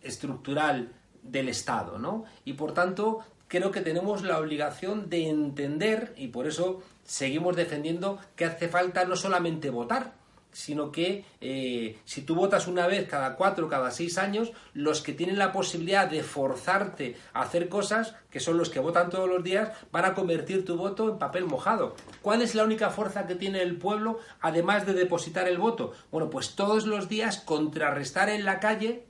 estructural 0.00 0.92
del 1.22 1.48
Estado, 1.48 1.98
¿no? 1.98 2.24
Y 2.44 2.54
por 2.54 2.72
tanto, 2.72 3.20
creo 3.48 3.72
que 3.72 3.80
tenemos 3.80 4.22
la 4.22 4.38
obligación 4.38 5.10
de 5.10 5.28
entender, 5.28 6.14
y 6.16 6.28
por 6.28 6.46
eso 6.46 6.82
seguimos 7.04 7.56
defendiendo 7.56 8.18
que 8.36 8.44
hace 8.44 8.68
falta 8.68 9.04
no 9.04 9.16
solamente 9.16 9.70
votar, 9.70 10.14
sino 10.52 10.90
que 10.92 11.24
eh, 11.40 11.98
si 12.04 12.22
tú 12.22 12.34
votas 12.34 12.66
una 12.66 12.86
vez 12.86 13.08
cada 13.08 13.36
cuatro, 13.36 13.68
cada 13.68 13.90
seis 13.90 14.18
años, 14.18 14.52
los 14.74 15.02
que 15.02 15.12
tienen 15.12 15.38
la 15.38 15.52
posibilidad 15.52 16.08
de 16.08 16.22
forzarte 16.22 17.16
a 17.32 17.42
hacer 17.42 17.68
cosas, 17.68 18.14
que 18.30 18.40
son 18.40 18.56
los 18.56 18.70
que 18.70 18.80
votan 18.80 19.10
todos 19.10 19.28
los 19.28 19.42
días, 19.42 19.70
van 19.92 20.04
a 20.04 20.14
convertir 20.14 20.64
tu 20.64 20.76
voto 20.76 21.10
en 21.10 21.18
papel 21.18 21.44
mojado. 21.44 21.94
¿Cuál 22.22 22.42
es 22.42 22.54
la 22.54 22.64
única 22.64 22.90
fuerza 22.90 23.26
que 23.26 23.34
tiene 23.34 23.62
el 23.62 23.76
pueblo, 23.76 24.18
además 24.40 24.86
de 24.86 24.94
depositar 24.94 25.48
el 25.48 25.58
voto? 25.58 25.92
Bueno, 26.10 26.30
pues 26.30 26.54
todos 26.54 26.86
los 26.86 27.08
días 27.08 27.38
contrarrestar 27.38 28.28
en 28.28 28.44
la 28.44 28.60
calle 28.60 29.09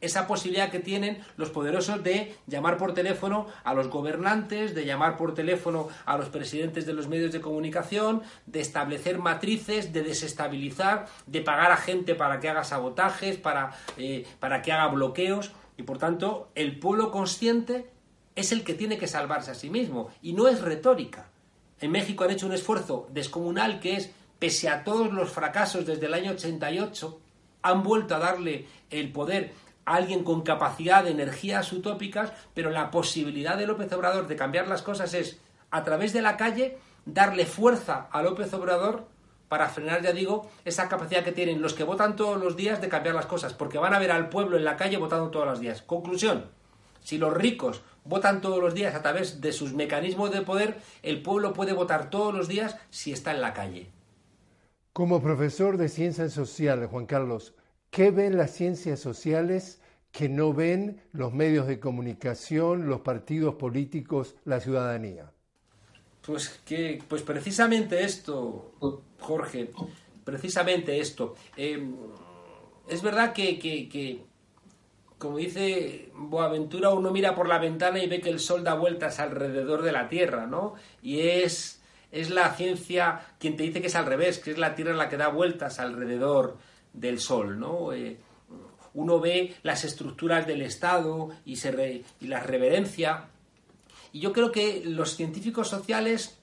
esa 0.00 0.26
posibilidad 0.26 0.70
que 0.70 0.80
tienen 0.80 1.18
los 1.36 1.50
poderosos 1.50 2.02
de 2.02 2.34
llamar 2.46 2.76
por 2.76 2.94
teléfono 2.94 3.46
a 3.64 3.74
los 3.74 3.88
gobernantes, 3.88 4.74
de 4.74 4.84
llamar 4.84 5.16
por 5.16 5.34
teléfono 5.34 5.88
a 6.04 6.16
los 6.16 6.28
presidentes 6.28 6.86
de 6.86 6.94
los 6.94 7.08
medios 7.08 7.32
de 7.32 7.40
comunicación, 7.40 8.22
de 8.46 8.60
establecer 8.60 9.18
matrices, 9.18 9.92
de 9.92 10.02
desestabilizar, 10.02 11.06
de 11.26 11.42
pagar 11.42 11.72
a 11.72 11.76
gente 11.76 12.14
para 12.14 12.40
que 12.40 12.48
haga 12.48 12.64
sabotajes, 12.64 13.36
para, 13.36 13.72
eh, 13.96 14.26
para 14.38 14.62
que 14.62 14.72
haga 14.72 14.88
bloqueos. 14.88 15.52
Y 15.76 15.82
por 15.82 15.98
tanto, 15.98 16.50
el 16.54 16.78
pueblo 16.78 17.10
consciente 17.10 17.90
es 18.36 18.52
el 18.52 18.64
que 18.64 18.74
tiene 18.74 18.98
que 18.98 19.06
salvarse 19.06 19.50
a 19.50 19.54
sí 19.54 19.70
mismo. 19.70 20.08
Y 20.22 20.32
no 20.32 20.48
es 20.48 20.60
retórica. 20.60 21.28
En 21.80 21.90
México 21.90 22.24
han 22.24 22.30
hecho 22.30 22.46
un 22.46 22.52
esfuerzo 22.52 23.08
descomunal 23.10 23.80
que 23.80 23.96
es, 23.96 24.10
pese 24.38 24.68
a 24.68 24.84
todos 24.84 25.12
los 25.12 25.30
fracasos 25.30 25.86
desde 25.86 26.06
el 26.06 26.14
año 26.14 26.32
88, 26.32 27.20
han 27.62 27.82
vuelto 27.82 28.14
a 28.14 28.18
darle 28.18 28.66
el 28.90 29.12
poder 29.12 29.52
alguien 29.84 30.24
con 30.24 30.42
capacidad 30.42 31.04
de 31.04 31.10
energías 31.10 31.72
utópicas, 31.72 32.32
pero 32.54 32.70
la 32.70 32.90
posibilidad 32.90 33.56
de 33.56 33.66
López 33.66 33.92
Obrador 33.92 34.26
de 34.26 34.36
cambiar 34.36 34.68
las 34.68 34.82
cosas 34.82 35.14
es, 35.14 35.40
a 35.70 35.84
través 35.84 36.12
de 36.12 36.22
la 36.22 36.36
calle, 36.36 36.78
darle 37.06 37.46
fuerza 37.46 38.08
a 38.10 38.22
López 38.22 38.52
Obrador 38.54 39.06
para 39.48 39.68
frenar, 39.68 40.02
ya 40.02 40.12
digo, 40.12 40.48
esa 40.64 40.88
capacidad 40.88 41.24
que 41.24 41.32
tienen 41.32 41.60
los 41.60 41.74
que 41.74 41.82
votan 41.82 42.14
todos 42.14 42.40
los 42.40 42.56
días 42.56 42.80
de 42.80 42.88
cambiar 42.88 43.16
las 43.16 43.26
cosas, 43.26 43.52
porque 43.52 43.78
van 43.78 43.94
a 43.94 43.98
ver 43.98 44.12
al 44.12 44.28
pueblo 44.28 44.56
en 44.56 44.64
la 44.64 44.76
calle 44.76 44.96
votando 44.96 45.30
todos 45.30 45.46
los 45.46 45.58
días. 45.58 45.82
Conclusión, 45.82 46.44
si 47.00 47.18
los 47.18 47.34
ricos 47.34 47.82
votan 48.04 48.40
todos 48.40 48.60
los 48.60 48.74
días 48.74 48.94
a 48.94 49.02
través 49.02 49.40
de 49.40 49.52
sus 49.52 49.72
mecanismos 49.72 50.30
de 50.30 50.42
poder, 50.42 50.78
el 51.02 51.20
pueblo 51.22 51.52
puede 51.52 51.72
votar 51.72 52.10
todos 52.10 52.32
los 52.32 52.46
días 52.46 52.76
si 52.90 53.12
está 53.12 53.32
en 53.32 53.40
la 53.40 53.52
calle. 53.52 53.90
Como 54.92 55.22
profesor 55.22 55.76
de 55.76 55.88
ciencias 55.88 56.32
sociales, 56.32 56.88
Juan 56.90 57.06
Carlos, 57.06 57.54
¿qué 57.90 58.10
ven 58.10 58.36
las 58.36 58.52
ciencias 58.52 59.00
sociales 59.00 59.80
que 60.12 60.28
no 60.28 60.52
ven 60.52 61.02
los 61.12 61.32
medios 61.32 61.66
de 61.66 61.78
comunicación, 61.78 62.88
los 62.88 63.00
partidos 63.00 63.54
políticos, 63.56 64.34
la 64.44 64.60
ciudadanía? 64.60 65.32
Pues 66.22 66.60
que, 66.64 67.02
pues 67.08 67.22
precisamente 67.22 68.04
esto, 68.04 68.72
Jorge, 69.18 69.70
precisamente 70.24 71.00
esto. 71.00 71.34
Em, 71.56 71.94
es 72.88 73.02
verdad 73.02 73.32
que, 73.32 73.58
que, 73.58 74.20
como 75.18 75.38
dice 75.38 76.10
Boaventura, 76.14 76.90
uno 76.90 77.10
mira 77.10 77.34
por 77.34 77.48
la 77.48 77.58
ventana 77.58 78.02
y 78.02 78.08
ve 78.08 78.20
que 78.20 78.30
el 78.30 78.40
sol 78.40 78.64
da 78.64 78.74
vueltas 78.74 79.18
alrededor 79.18 79.82
de 79.82 79.92
la 79.92 80.08
Tierra, 80.08 80.46
¿no? 80.46 80.74
Y 81.02 81.20
es, 81.20 81.80
es 82.10 82.30
la 82.30 82.54
ciencia 82.54 83.20
quien 83.38 83.56
te 83.56 83.62
dice 83.62 83.80
que 83.80 83.86
es 83.86 83.96
al 83.96 84.06
revés, 84.06 84.38
que 84.38 84.50
es 84.50 84.58
la 84.58 84.74
Tierra 84.74 84.94
la 84.94 85.08
que 85.08 85.16
da 85.16 85.28
vueltas 85.28 85.78
alrededor 85.78 86.58
del 86.92 87.20
sol, 87.20 87.58
¿no? 87.58 87.92
Eh, 87.92 88.18
uno 88.94 89.20
ve 89.20 89.54
las 89.62 89.84
estructuras 89.84 90.46
del 90.46 90.62
Estado 90.62 91.30
y, 91.44 91.56
se 91.56 92.04
las 92.20 92.46
reverencia. 92.46 93.26
Y 94.12 94.20
yo 94.20 94.32
creo 94.32 94.50
que 94.50 94.82
los 94.84 95.16
científicos 95.16 95.68
sociales 95.68 96.38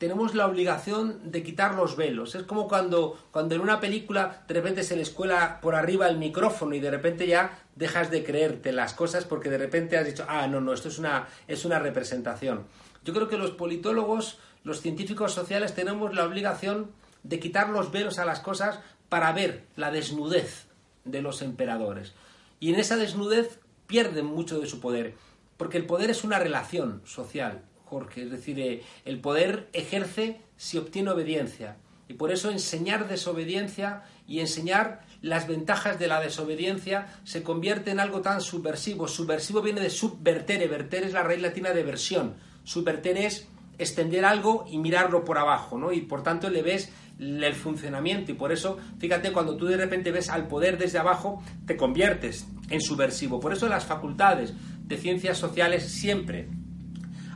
tenemos 0.00 0.34
la 0.34 0.46
obligación 0.46 1.30
de 1.30 1.42
quitar 1.42 1.74
los 1.74 1.96
velos. 1.96 2.34
Es 2.34 2.44
como 2.44 2.68
cuando, 2.68 3.18
cuando 3.30 3.54
en 3.54 3.60
una 3.60 3.80
película 3.80 4.44
de 4.48 4.54
repente 4.54 4.82
se 4.82 4.96
le 4.96 5.02
escuela 5.02 5.60
por 5.60 5.74
arriba 5.74 6.08
el 6.08 6.16
micrófono 6.16 6.74
y 6.74 6.80
de 6.80 6.90
repente 6.90 7.26
ya 7.26 7.58
dejas 7.76 8.10
de 8.10 8.24
creerte 8.24 8.72
las 8.72 8.94
cosas 8.94 9.24
porque 9.24 9.50
de 9.50 9.58
repente 9.58 9.98
has 9.98 10.06
dicho, 10.06 10.24
ah, 10.26 10.46
no, 10.46 10.60
no, 10.60 10.72
esto 10.72 10.88
es 10.88 10.98
una, 10.98 11.28
es 11.46 11.64
una 11.66 11.78
representación. 11.78 12.64
Yo 13.04 13.12
creo 13.12 13.28
que 13.28 13.36
los 13.36 13.50
politólogos, 13.50 14.38
los 14.64 14.80
científicos 14.80 15.32
sociales 15.34 15.74
tenemos 15.74 16.14
la 16.14 16.24
obligación 16.24 16.90
de 17.22 17.38
quitar 17.38 17.68
los 17.68 17.92
velos 17.92 18.18
a 18.18 18.24
las 18.24 18.40
cosas 18.40 18.80
para 19.10 19.32
ver 19.32 19.66
la 19.76 19.90
desnudez 19.90 20.68
de 21.04 21.20
los 21.20 21.42
emperadores. 21.42 22.14
Y 22.58 22.72
en 22.72 22.80
esa 22.80 22.96
desnudez 22.96 23.58
pierden 23.86 24.24
mucho 24.24 24.58
de 24.58 24.66
su 24.66 24.80
poder, 24.80 25.14
porque 25.58 25.76
el 25.76 25.84
poder 25.84 26.08
es 26.08 26.24
una 26.24 26.38
relación 26.38 27.02
social, 27.04 27.60
Jorge, 27.84 28.22
es 28.22 28.30
decir, 28.30 28.58
eh, 28.60 28.82
el 29.04 29.20
poder 29.20 29.68
ejerce 29.74 30.40
si 30.56 30.78
obtiene 30.78 31.10
obediencia. 31.10 31.76
Y 32.08 32.14
por 32.14 32.32
eso 32.32 32.50
enseñar 32.50 33.08
desobediencia 33.08 34.02
y 34.26 34.40
enseñar 34.40 35.04
las 35.22 35.46
ventajas 35.46 35.98
de 35.98 36.08
la 36.08 36.20
desobediencia 36.20 37.06
se 37.24 37.42
convierte 37.42 37.90
en 37.90 38.00
algo 38.00 38.20
tan 38.20 38.40
subversivo. 38.40 39.06
Subversivo 39.06 39.62
viene 39.62 39.80
de 39.80 39.90
subvertere, 39.90 40.66
verter 40.66 41.04
es 41.04 41.12
la 41.12 41.22
raíz 41.22 41.40
latina 41.40 41.70
de 41.70 41.82
versión. 41.82 42.34
Subverter 42.64 43.16
es 43.16 43.48
extender 43.78 44.24
algo 44.24 44.66
y 44.70 44.78
mirarlo 44.78 45.24
por 45.24 45.38
abajo, 45.38 45.78
¿no? 45.78 45.92
Y 45.92 46.02
por 46.02 46.22
tanto 46.22 46.50
le 46.50 46.62
ves 46.62 46.90
el 47.20 47.54
funcionamiento 47.54 48.32
y 48.32 48.34
por 48.34 48.50
eso, 48.50 48.78
fíjate, 48.98 49.32
cuando 49.32 49.56
tú 49.56 49.66
de 49.66 49.76
repente 49.76 50.10
ves 50.10 50.30
al 50.30 50.48
poder 50.48 50.78
desde 50.78 50.98
abajo, 50.98 51.42
te 51.66 51.76
conviertes 51.76 52.46
en 52.70 52.80
subversivo. 52.80 53.40
Por 53.40 53.52
eso 53.52 53.68
las 53.68 53.84
facultades 53.84 54.54
de 54.82 54.96
ciencias 54.96 55.36
sociales 55.36 55.84
siempre 55.84 56.48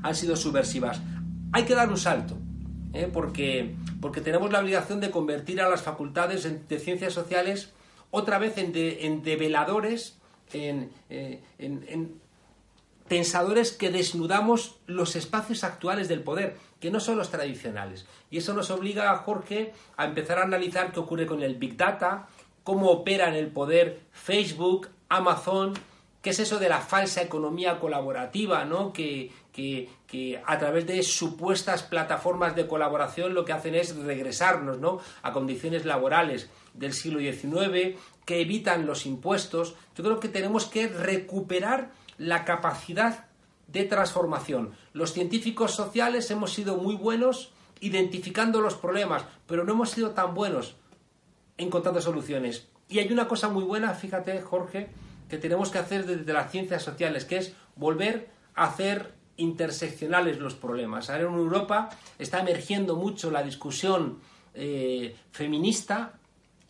han 0.03 0.15
sido 0.15 0.37
subversivas. 0.37 1.01
Hay 1.53 1.65
que 1.65 1.75
dar 1.75 1.91
un 1.91 1.99
salto, 1.99 2.37
¿eh? 2.93 3.09
porque, 3.13 3.75
porque 4.01 4.21
tenemos 4.21 4.51
la 4.51 4.61
obligación 4.61 5.01
de 5.01 5.11
convertir 5.11 5.61
a 5.61 5.69
las 5.69 5.83
facultades 5.83 6.49
de 6.69 6.79
ciencias 6.79 7.13
sociales 7.13 7.73
otra 8.11 8.39
vez 8.39 8.57
en, 8.59 8.73
en 8.75 9.23
develadores, 9.23 10.19
en, 10.53 10.91
eh, 11.11 11.43
en 11.59 12.24
pensadores 13.09 13.73
que 13.73 13.91
desnudamos 13.91 14.77
los 14.87 15.17
espacios 15.17 15.65
actuales 15.65 16.09
del 16.09 16.23
poder, 16.23 16.57
que 16.81 16.91
no 16.91 17.01
son 17.01 17.19
los 17.19 17.31
tradicionales. 17.31 18.07
Y 18.31 18.39
eso 18.39 18.55
nos 18.55 18.71
obliga 18.71 19.11
a 19.11 19.19
Jorge 19.19 19.73
a 19.97 20.05
empezar 20.07 20.39
a 20.39 20.45
analizar 20.45 20.93
qué 20.93 21.01
ocurre 21.01 21.27
con 21.27 21.43
el 21.43 21.57
Big 21.57 21.77
Data, 21.77 22.29
cómo 22.63 22.91
opera 22.91 23.29
en 23.29 23.35
el 23.35 23.49
poder 23.49 24.01
Facebook, 24.13 24.89
Amazon, 25.09 25.75
qué 26.23 26.31
es 26.31 26.39
eso 26.41 26.59
de 26.59 26.71
la 26.71 26.81
falsa 26.81 27.21
economía 27.21 27.79
colaborativa, 27.79 28.65
¿no? 28.65 28.95
Que, 28.95 29.31
que, 29.53 29.91
que, 30.07 30.43
a 30.45 30.59
través 30.59 30.87
de 30.87 31.03
supuestas 31.03 31.83
plataformas 31.83 32.57
de 32.57 32.67
colaboración 32.67 33.35
lo 33.35 33.45
que 33.45 33.53
hacen 33.53 33.75
es 33.75 33.95
regresarnos 33.95 34.79
¿no? 34.79 35.01
a 35.23 35.33
condiciones 35.33 35.85
laborales 35.85 36.49
del 36.73 36.95
siglo 36.95 37.21
XIX, 37.21 37.99
que 38.25 38.41
evitan 38.41 38.87
los 38.87 39.05
impuestos. 39.05 39.75
Yo 39.97 40.03
creo 40.03 40.19
que 40.19 40.29
tenemos 40.29 40.65
que 40.65 40.89
recuperar 40.89 41.91
la 42.19 42.45
capacidad 42.45 43.27
de 43.67 43.85
transformación. 43.85 44.73
Los 44.93 45.13
científicos 45.13 45.75
sociales 45.75 46.31
hemos 46.31 46.53
sido 46.53 46.77
muy 46.77 46.95
buenos 46.95 47.53
identificando 47.81 48.61
los 48.61 48.75
problemas, 48.75 49.25
pero 49.47 49.65
no 49.65 49.73
hemos 49.73 49.91
sido 49.91 50.11
tan 50.11 50.35
buenos 50.35 50.77
encontrando 51.59 52.01
soluciones. 52.01 52.69
Y 52.89 52.99
hay 52.99 53.13
una 53.13 53.29
cosa 53.29 53.49
muy 53.49 53.65
buena, 53.65 53.95
fíjate, 53.95 54.41
Jorge, 54.43 54.91
que 55.29 55.39
tenemos 55.39 55.71
que 55.71 55.79
hacer 55.79 56.07
desde 56.07 56.33
las 56.33 56.51
ciencias 56.51 56.83
sociales, 56.83 57.25
que 57.25 57.39
es 57.39 57.55
volver 57.77 58.29
a 58.55 58.67
hacer 58.67 59.15
interseccionales 59.37 60.39
los 60.39 60.55
problemas. 60.55 61.11
Ahora 61.11 61.25
en 61.25 61.35
Europa 61.35 61.91
está 62.19 62.41
emergiendo 62.41 62.97
mucho 62.97 63.31
la 63.31 63.43
discusión 63.43 64.21
eh, 64.55 65.17
feminista 65.33 66.15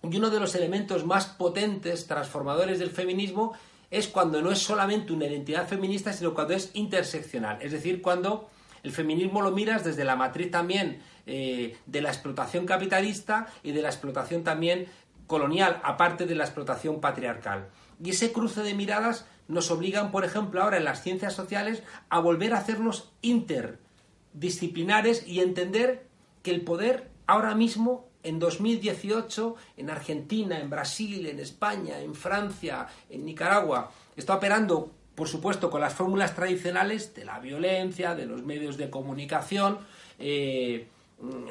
y 0.02 0.16
uno 0.16 0.30
de 0.30 0.40
los 0.40 0.54
elementos 0.54 1.04
más 1.04 1.26
potentes, 1.26 2.06
transformadores 2.06 2.78
del 2.78 2.90
feminismo, 2.90 3.52
es 3.94 4.08
cuando 4.08 4.42
no 4.42 4.50
es 4.50 4.58
solamente 4.58 5.12
una 5.12 5.26
identidad 5.26 5.68
feminista, 5.68 6.12
sino 6.12 6.34
cuando 6.34 6.54
es 6.54 6.72
interseccional. 6.74 7.62
Es 7.62 7.70
decir, 7.70 8.02
cuando 8.02 8.50
el 8.82 8.90
feminismo 8.90 9.40
lo 9.40 9.52
miras 9.52 9.84
desde 9.84 10.04
la 10.04 10.16
matriz 10.16 10.50
también 10.50 11.00
eh, 11.26 11.76
de 11.86 12.02
la 12.02 12.08
explotación 12.08 12.66
capitalista 12.66 13.46
y 13.62 13.70
de 13.70 13.82
la 13.82 13.88
explotación 13.88 14.42
también 14.42 14.88
colonial, 15.28 15.80
aparte 15.84 16.26
de 16.26 16.34
la 16.34 16.42
explotación 16.42 17.00
patriarcal. 17.00 17.68
Y 18.02 18.10
ese 18.10 18.32
cruce 18.32 18.64
de 18.64 18.74
miradas 18.74 19.26
nos 19.46 19.70
obligan, 19.70 20.10
por 20.10 20.24
ejemplo, 20.24 20.60
ahora 20.60 20.78
en 20.78 20.84
las 20.84 21.02
ciencias 21.02 21.34
sociales 21.34 21.84
a 22.08 22.18
volver 22.18 22.52
a 22.52 22.58
hacernos 22.58 23.12
interdisciplinares 23.22 25.24
y 25.24 25.38
entender 25.38 26.08
que 26.42 26.50
el 26.50 26.62
poder 26.62 27.12
ahora 27.28 27.54
mismo 27.54 28.08
en 28.24 28.38
2018 28.38 29.54
en 29.76 29.90
Argentina, 29.90 30.58
en 30.58 30.70
Brasil, 30.70 31.26
en 31.26 31.38
España, 31.38 32.00
en 32.00 32.14
Francia, 32.14 32.88
en 33.08 33.24
Nicaragua, 33.24 33.92
está 34.16 34.34
operando, 34.34 34.90
por 35.14 35.28
supuesto, 35.28 35.70
con 35.70 35.80
las 35.80 35.94
fórmulas 35.94 36.34
tradicionales 36.34 37.14
de 37.14 37.24
la 37.24 37.38
violencia, 37.38 38.14
de 38.14 38.26
los 38.26 38.42
medios 38.42 38.76
de 38.76 38.90
comunicación, 38.90 39.78
eh, 40.18 40.88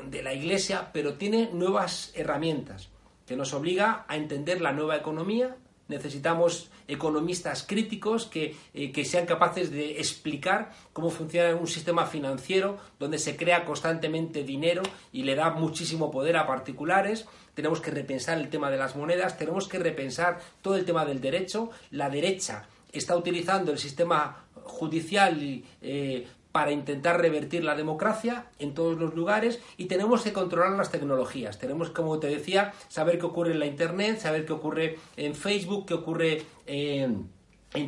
de 0.10 0.24
la 0.24 0.34
Iglesia, 0.34 0.90
pero 0.92 1.14
tiene 1.14 1.50
nuevas 1.54 2.12
herramientas 2.16 2.90
que 3.26 3.36
nos 3.36 3.54
obliga 3.54 4.06
a 4.08 4.18
entender 4.18 4.62
la 4.62 4.74
nueva 4.74 4.98
economía. 4.98 5.56
Necesitamos 5.88 6.70
economistas 6.88 7.64
críticos 7.64 8.26
que, 8.26 8.56
eh, 8.74 8.92
que, 8.92 9.06
sean 9.06 9.26
capaces 9.26 9.72
de 9.72 10.00
explicar 10.00 10.72
cómo 10.94 11.10
funciona 11.10 11.56
un 11.56 11.68
sistema 11.68 12.06
financiero 12.06 12.78
donde 13.00 13.20
se 13.20 13.36
crea 13.36 13.66
constantemente 13.66 14.44
dinero 14.44 14.84
y 15.12 15.24
le 15.24 15.36
da 15.36 15.52
muchísimo 15.52 16.10
poder 16.10 16.38
a 16.38 16.48
particulares. 16.48 17.26
Tenemos 17.54 17.82
que 17.82 17.92
repensar 17.92 18.38
el 18.38 18.50
tema 18.50 18.72
de 18.72 18.78
las 18.78 18.96
monedas, 18.96 19.38
tenemos 19.38 19.68
que 19.68 19.80
repensar 19.80 20.40
todo 20.62 20.76
el 20.76 20.86
tema 20.86 21.06
del 21.06 21.22
derecho. 21.22 21.70
La 21.92 22.10
derecha 22.10 22.68
está 22.92 23.18
utilizando 23.18 23.72
el 23.72 23.78
sistema 23.78 24.46
judicial 24.64 25.64
eh, 25.82 26.28
para 26.54 26.72
intentar 26.72 27.20
revertir 27.20 27.64
la 27.64 27.76
democracia 27.76 28.46
en 28.60 28.76
todos 28.76 28.98
los 28.98 29.16
lugares 29.16 29.60
y 29.76 29.86
tenemos 29.86 30.22
que 30.22 30.32
controlar 30.32 30.78
las 30.78 30.92
tecnologías. 30.92 31.58
Tenemos, 31.58 31.90
como 31.90 32.20
te 32.20 32.28
decía, 32.28 32.74
saber 32.88 33.18
qué 33.20 33.26
ocurre 33.26 33.54
en 33.54 33.60
la 33.60 33.66
Internet, 33.66 34.20
saber 34.20 34.46
qué 34.46 34.54
ocurre 34.54 35.00
en 35.18 35.34
Facebook, 35.34 35.88
qué 35.88 35.96
ocurre 35.96 36.44
en, 36.68 37.28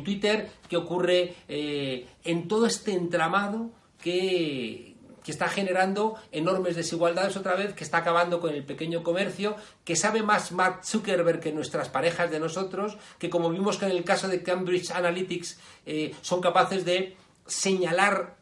Twitter, 0.04 0.50
qué 0.68 0.76
ocurre 0.76 1.34
eh, 1.48 2.06
en 2.24 2.48
todo 2.48 2.66
este 2.66 2.92
entramado 2.92 3.70
que, 4.02 4.96
que 5.22 5.30
está 5.30 5.46
generando 5.48 6.16
enormes 6.32 6.74
desigualdades 6.74 7.36
otra 7.36 7.54
vez, 7.54 7.72
que 7.72 7.84
está 7.84 7.98
acabando 7.98 8.40
con 8.40 8.52
el 8.52 8.64
pequeño 8.64 9.04
comercio, 9.04 9.54
que 9.84 9.94
sabe 9.94 10.24
más 10.24 10.50
Mark 10.50 10.84
Zuckerberg 10.84 11.38
que 11.38 11.52
nuestras 11.52 11.88
parejas 11.88 12.32
de 12.32 12.40
nosotros, 12.40 12.96
que 13.20 13.30
como 13.30 13.48
vimos 13.50 13.76
que 13.76 13.86
en 13.86 13.92
el 13.92 14.02
caso 14.02 14.26
de 14.26 14.42
Cambridge 14.42 14.90
Analytics 14.90 15.60
eh, 15.86 16.14
son 16.20 16.40
capaces 16.40 16.84
de 16.84 17.16
señalar 17.46 18.36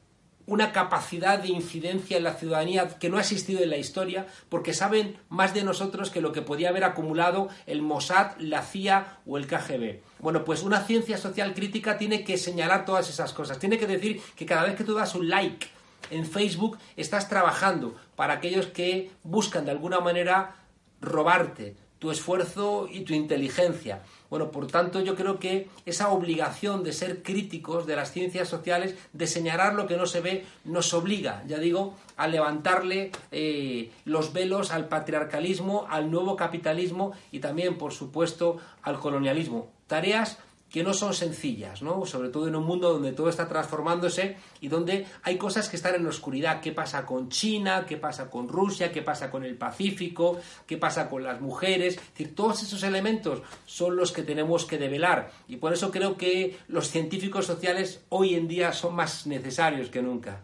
una 0.47 0.73
capacidad 0.73 1.39
de 1.39 1.49
incidencia 1.49 2.17
en 2.17 2.25
la 2.25 2.35
ciudadanía 2.35 2.89
que 2.99 3.09
no 3.09 3.17
ha 3.17 3.21
existido 3.21 3.63
en 3.63 3.71
la 3.71 3.77
historia, 3.77 4.27
porque 4.49 4.75
saben 4.75 5.17
más 5.29 5.55
de 5.55 5.65
nosotros 5.65 6.11
que 6.11 6.21
lo 6.21 6.33
que 6.33 6.43
podía 6.43 6.69
haber 6.69 6.85
acumulado 6.85 7.49
el 7.67 7.83
Mossad, 7.83 8.37
la 8.39 8.63
CIA 8.63 9.19
o 9.27 9.39
el 9.39 9.47
KGB. 9.47 10.01
Bueno, 10.19 10.45
pues 10.45 10.63
una 10.63 10.85
ciencia 10.85 11.19
social 11.19 11.55
crítica 11.55 11.99
tiene 11.99 12.25
que 12.25 12.39
señalar 12.39 12.85
todas 12.85 13.09
esas 13.09 13.33
cosas, 13.33 13.59
tiene 13.59 13.79
que 13.79 13.87
decir 13.87 14.21
que 14.37 14.47
cada 14.47 14.65
vez 14.65 14.77
que 14.77 14.85
tú 14.85 14.95
das 14.95 15.15
un 15.15 15.29
like 15.29 15.69
en 16.11 16.27
Facebook 16.27 16.79
estás 16.97 17.29
trabajando 17.29 17.97
para 18.17 18.35
aquellos 18.35 18.67
que 18.67 19.11
buscan 19.23 19.65
de 19.65 19.71
alguna 19.71 20.01
manera 20.01 20.57
robarte 21.01 21.77
tu 21.99 22.11
esfuerzo 22.11 22.89
y 22.91 23.01
tu 23.01 23.15
inteligencia. 23.15 24.03
Bueno, 24.31 24.51
por 24.51 24.67
tanto, 24.67 25.01
yo 25.01 25.15
creo 25.15 25.39
que 25.39 25.69
esa 25.87 26.09
obligación 26.11 26.83
de 26.83 26.93
ser 26.93 27.23
críticos 27.23 27.87
de 27.87 27.97
las 27.97 28.13
ciencias 28.13 28.49
sociales, 28.49 28.95
de 29.13 29.27
señalar 29.27 29.75
lo 29.75 29.87
que 29.87 29.97
no 29.97 30.07
se 30.07 30.21
ve, 30.21 30.45
nos 30.65 30.93
obliga, 30.95 31.45
ya 31.47 31.59
digo, 31.59 31.95
a 32.17 32.27
levantarle 32.27 33.13
eh, 33.33 33.91
los 34.05 34.33
velos 34.33 34.73
al 34.73 34.89
patriarcalismo, 34.89 35.87
al 35.89 36.11
nuevo 36.11 36.37
capitalismo 36.37 37.13
y 37.33 37.41
también, 37.41 37.79
por 37.79 37.93
supuesto, 37.93 38.59
al 38.83 38.99
colonialismo. 38.99 39.69
Tareas 39.87 40.39
que 40.75 40.83
no 40.83 40.93
son 40.93 41.15
sencillas, 41.15 41.83
¿no? 41.83 42.05
Sobre 42.05 42.31
todo 42.31 42.49
en 42.49 42.57
un 42.57 42.65
mundo 42.65 42.93
donde 42.93 43.13
todo 43.13 43.29
está 43.29 43.47
transformándose 43.47 44.35
y 44.61 44.67
donde 44.67 45.07
hay 45.23 45.39
cosas 45.39 45.69
que 45.69 45.77
están 45.77 45.95
en 45.95 46.05
oscuridad. 46.05 46.61
¿Qué 46.61 46.73
pasa 46.73 47.07
con 47.07 47.29
China? 47.29 47.87
¿Qué 47.87 47.97
pasa 47.97 48.29
con 48.29 48.49
Rusia? 48.49 48.91
¿Qué 48.91 49.01
pasa 49.01 49.31
con 49.31 49.45
el 49.45 49.57
Pacífico? 49.57 50.37
¿Qué 50.67 50.77
pasa 50.77 51.09
con 51.09 51.23
las 51.23 51.41
mujeres? 51.41 51.95
Es 51.95 52.01
decir, 52.11 52.35
todos 52.35 52.65
esos 52.65 52.83
elementos 52.83 53.41
son 53.67 53.95
los 53.95 54.11
que 54.11 54.25
tenemos 54.25 54.65
que 54.65 54.77
develar 54.77 55.31
y 55.47 55.59
por 55.59 55.73
eso 55.73 55.93
creo 55.93 56.17
que 56.17 56.57
los 56.67 56.89
científicos 56.89 57.47
sociales 57.47 58.05
hoy 58.09 58.35
en 58.35 58.49
día 58.49 58.73
son 58.73 58.97
más 58.97 59.29
necesarios 59.29 59.91
que 59.91 60.03
nunca. 60.03 60.41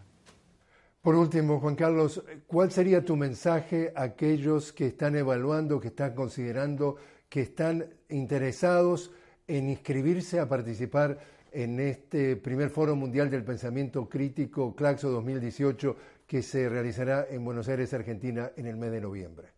Por 1.01 1.15
último, 1.15 1.59
Juan 1.59 1.75
Carlos, 1.75 2.23
¿cuál 2.47 2.71
sería 2.71 3.03
tu 3.03 3.17
mensaje 3.17 3.91
a 3.97 4.03
aquellos 4.03 4.71
que 4.71 4.87
están 4.87 5.17
evaluando, 5.17 5.81
que 5.81 5.89
están 5.89 6.15
considerando, 6.15 6.95
que 7.27 7.41
están 7.41 7.89
interesados 8.07 9.11
en 9.57 9.69
inscribirse 9.69 10.39
a 10.39 10.47
participar 10.47 11.19
en 11.51 11.79
este 11.81 12.37
primer 12.37 12.69
Foro 12.69 12.95
Mundial 12.95 13.29
del 13.29 13.43
Pensamiento 13.43 14.07
Crítico, 14.07 14.73
Claxo 14.73 15.09
2018, 15.09 15.97
que 16.25 16.41
se 16.41 16.69
realizará 16.69 17.27
en 17.29 17.43
Buenos 17.43 17.67
Aires, 17.67 17.93
Argentina, 17.93 18.51
en 18.55 18.65
el 18.67 18.77
mes 18.77 18.91
de 18.91 19.01
noviembre. 19.01 19.49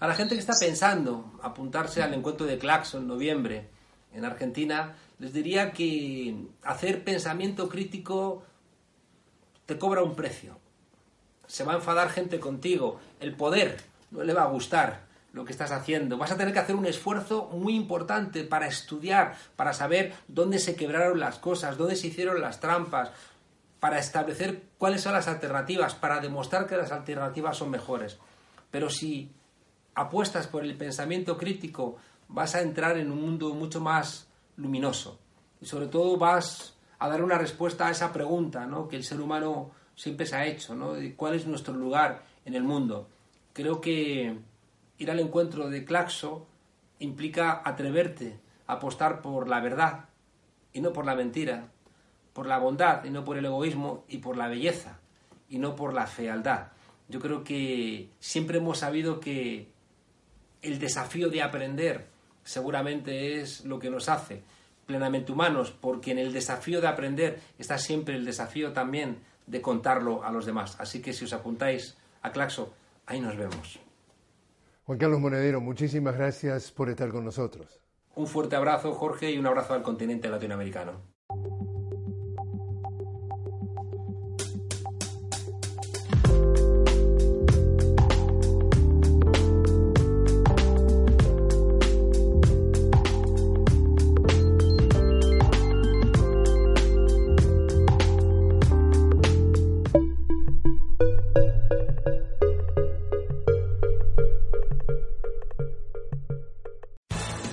A 0.00 0.06
la 0.06 0.14
gente 0.14 0.34
que 0.34 0.40
está 0.40 0.52
pensando 0.60 1.32
apuntarse 1.42 2.02
al 2.02 2.12
encuentro 2.12 2.44
de 2.44 2.58
Claxo 2.58 2.98
en 2.98 3.06
noviembre 3.06 3.68
en 4.12 4.26
Argentina, 4.26 4.94
les 5.18 5.32
diría 5.32 5.72
que 5.72 6.36
hacer 6.64 7.02
pensamiento 7.02 7.70
crítico 7.70 8.42
te 9.64 9.78
cobra 9.78 10.02
un 10.02 10.14
precio. 10.14 10.58
Se 11.46 11.64
va 11.64 11.72
a 11.72 11.76
enfadar 11.76 12.10
gente 12.10 12.38
contigo, 12.38 13.00
el 13.18 13.34
poder 13.34 13.78
no 14.10 14.24
le 14.24 14.34
va 14.34 14.42
a 14.42 14.50
gustar, 14.50 15.11
lo 15.32 15.44
que 15.44 15.52
estás 15.52 15.72
haciendo. 15.72 16.18
Vas 16.18 16.32
a 16.32 16.36
tener 16.36 16.52
que 16.52 16.60
hacer 16.60 16.76
un 16.76 16.86
esfuerzo 16.86 17.48
muy 17.52 17.74
importante 17.74 18.44
para 18.44 18.66
estudiar, 18.66 19.36
para 19.56 19.72
saber 19.72 20.14
dónde 20.28 20.58
se 20.58 20.76
quebraron 20.76 21.18
las 21.20 21.38
cosas, 21.38 21.78
dónde 21.78 21.96
se 21.96 22.08
hicieron 22.08 22.40
las 22.40 22.60
trampas, 22.60 23.10
para 23.80 23.98
establecer 23.98 24.62
cuáles 24.78 25.00
son 25.00 25.12
las 25.12 25.26
alternativas, 25.26 25.94
para 25.94 26.20
demostrar 26.20 26.66
que 26.66 26.76
las 26.76 26.92
alternativas 26.92 27.56
son 27.56 27.70
mejores. 27.70 28.18
Pero 28.70 28.88
si 28.90 29.30
apuestas 29.94 30.46
por 30.46 30.64
el 30.64 30.76
pensamiento 30.76 31.36
crítico, 31.36 31.96
vas 32.28 32.54
a 32.54 32.60
entrar 32.60 32.96
en 32.98 33.10
un 33.10 33.20
mundo 33.20 33.52
mucho 33.54 33.80
más 33.80 34.28
luminoso. 34.56 35.18
Y 35.60 35.66
sobre 35.66 35.88
todo 35.88 36.16
vas 36.16 36.74
a 36.98 37.08
dar 37.08 37.22
una 37.22 37.38
respuesta 37.38 37.86
a 37.86 37.90
esa 37.90 38.12
pregunta 38.12 38.66
¿no? 38.66 38.86
que 38.86 38.96
el 38.96 39.04
ser 39.04 39.20
humano 39.20 39.72
siempre 39.96 40.26
se 40.26 40.36
ha 40.36 40.46
hecho, 40.46 40.74
¿no? 40.74 40.94
¿Cuál 41.16 41.34
es 41.34 41.46
nuestro 41.46 41.74
lugar 41.74 42.24
en 42.44 42.54
el 42.54 42.62
mundo? 42.62 43.08
Creo 43.52 43.80
que 43.80 44.38
ir 45.02 45.10
al 45.10 45.20
encuentro 45.20 45.68
de 45.68 45.84
Claxo 45.84 46.46
implica 47.00 47.60
atreverte 47.64 48.38
a 48.66 48.74
apostar 48.74 49.20
por 49.20 49.48
la 49.48 49.60
verdad 49.60 50.06
y 50.72 50.80
no 50.80 50.92
por 50.92 51.04
la 51.04 51.16
mentira, 51.16 51.68
por 52.32 52.46
la 52.46 52.58
bondad 52.58 53.04
y 53.04 53.10
no 53.10 53.24
por 53.24 53.36
el 53.36 53.44
egoísmo 53.44 54.04
y 54.08 54.18
por 54.18 54.36
la 54.36 54.48
belleza 54.48 55.00
y 55.48 55.58
no 55.58 55.74
por 55.74 55.92
la 55.92 56.06
fealdad. 56.06 56.68
Yo 57.08 57.20
creo 57.20 57.42
que 57.42 58.10
siempre 58.20 58.58
hemos 58.58 58.78
sabido 58.78 59.18
que 59.18 59.68
el 60.62 60.78
desafío 60.78 61.28
de 61.28 61.42
aprender 61.42 62.06
seguramente 62.44 63.40
es 63.40 63.64
lo 63.64 63.78
que 63.78 63.90
nos 63.90 64.08
hace 64.08 64.42
plenamente 64.86 65.32
humanos, 65.32 65.72
porque 65.72 66.12
en 66.12 66.18
el 66.18 66.32
desafío 66.32 66.80
de 66.80 66.88
aprender 66.88 67.40
está 67.58 67.78
siempre 67.78 68.14
el 68.14 68.24
desafío 68.24 68.72
también 68.72 69.18
de 69.46 69.60
contarlo 69.60 70.24
a 70.24 70.30
los 70.30 70.46
demás. 70.46 70.76
Así 70.78 71.02
que 71.02 71.12
si 71.12 71.24
os 71.24 71.32
apuntáis 71.32 71.96
a 72.22 72.30
Claxo, 72.30 72.72
ahí 73.06 73.20
nos 73.20 73.36
vemos. 73.36 73.80
Juan 74.84 74.98
Carlos 74.98 75.20
Monedero, 75.20 75.60
muchísimas 75.60 76.16
gracias 76.16 76.72
por 76.72 76.90
estar 76.90 77.10
con 77.10 77.24
nosotros. 77.24 77.80
Un 78.16 78.26
fuerte 78.26 78.56
abrazo, 78.56 78.92
Jorge, 78.92 79.30
y 79.30 79.38
un 79.38 79.46
abrazo 79.46 79.74
al 79.74 79.82
continente 79.82 80.28
latinoamericano. 80.28 81.11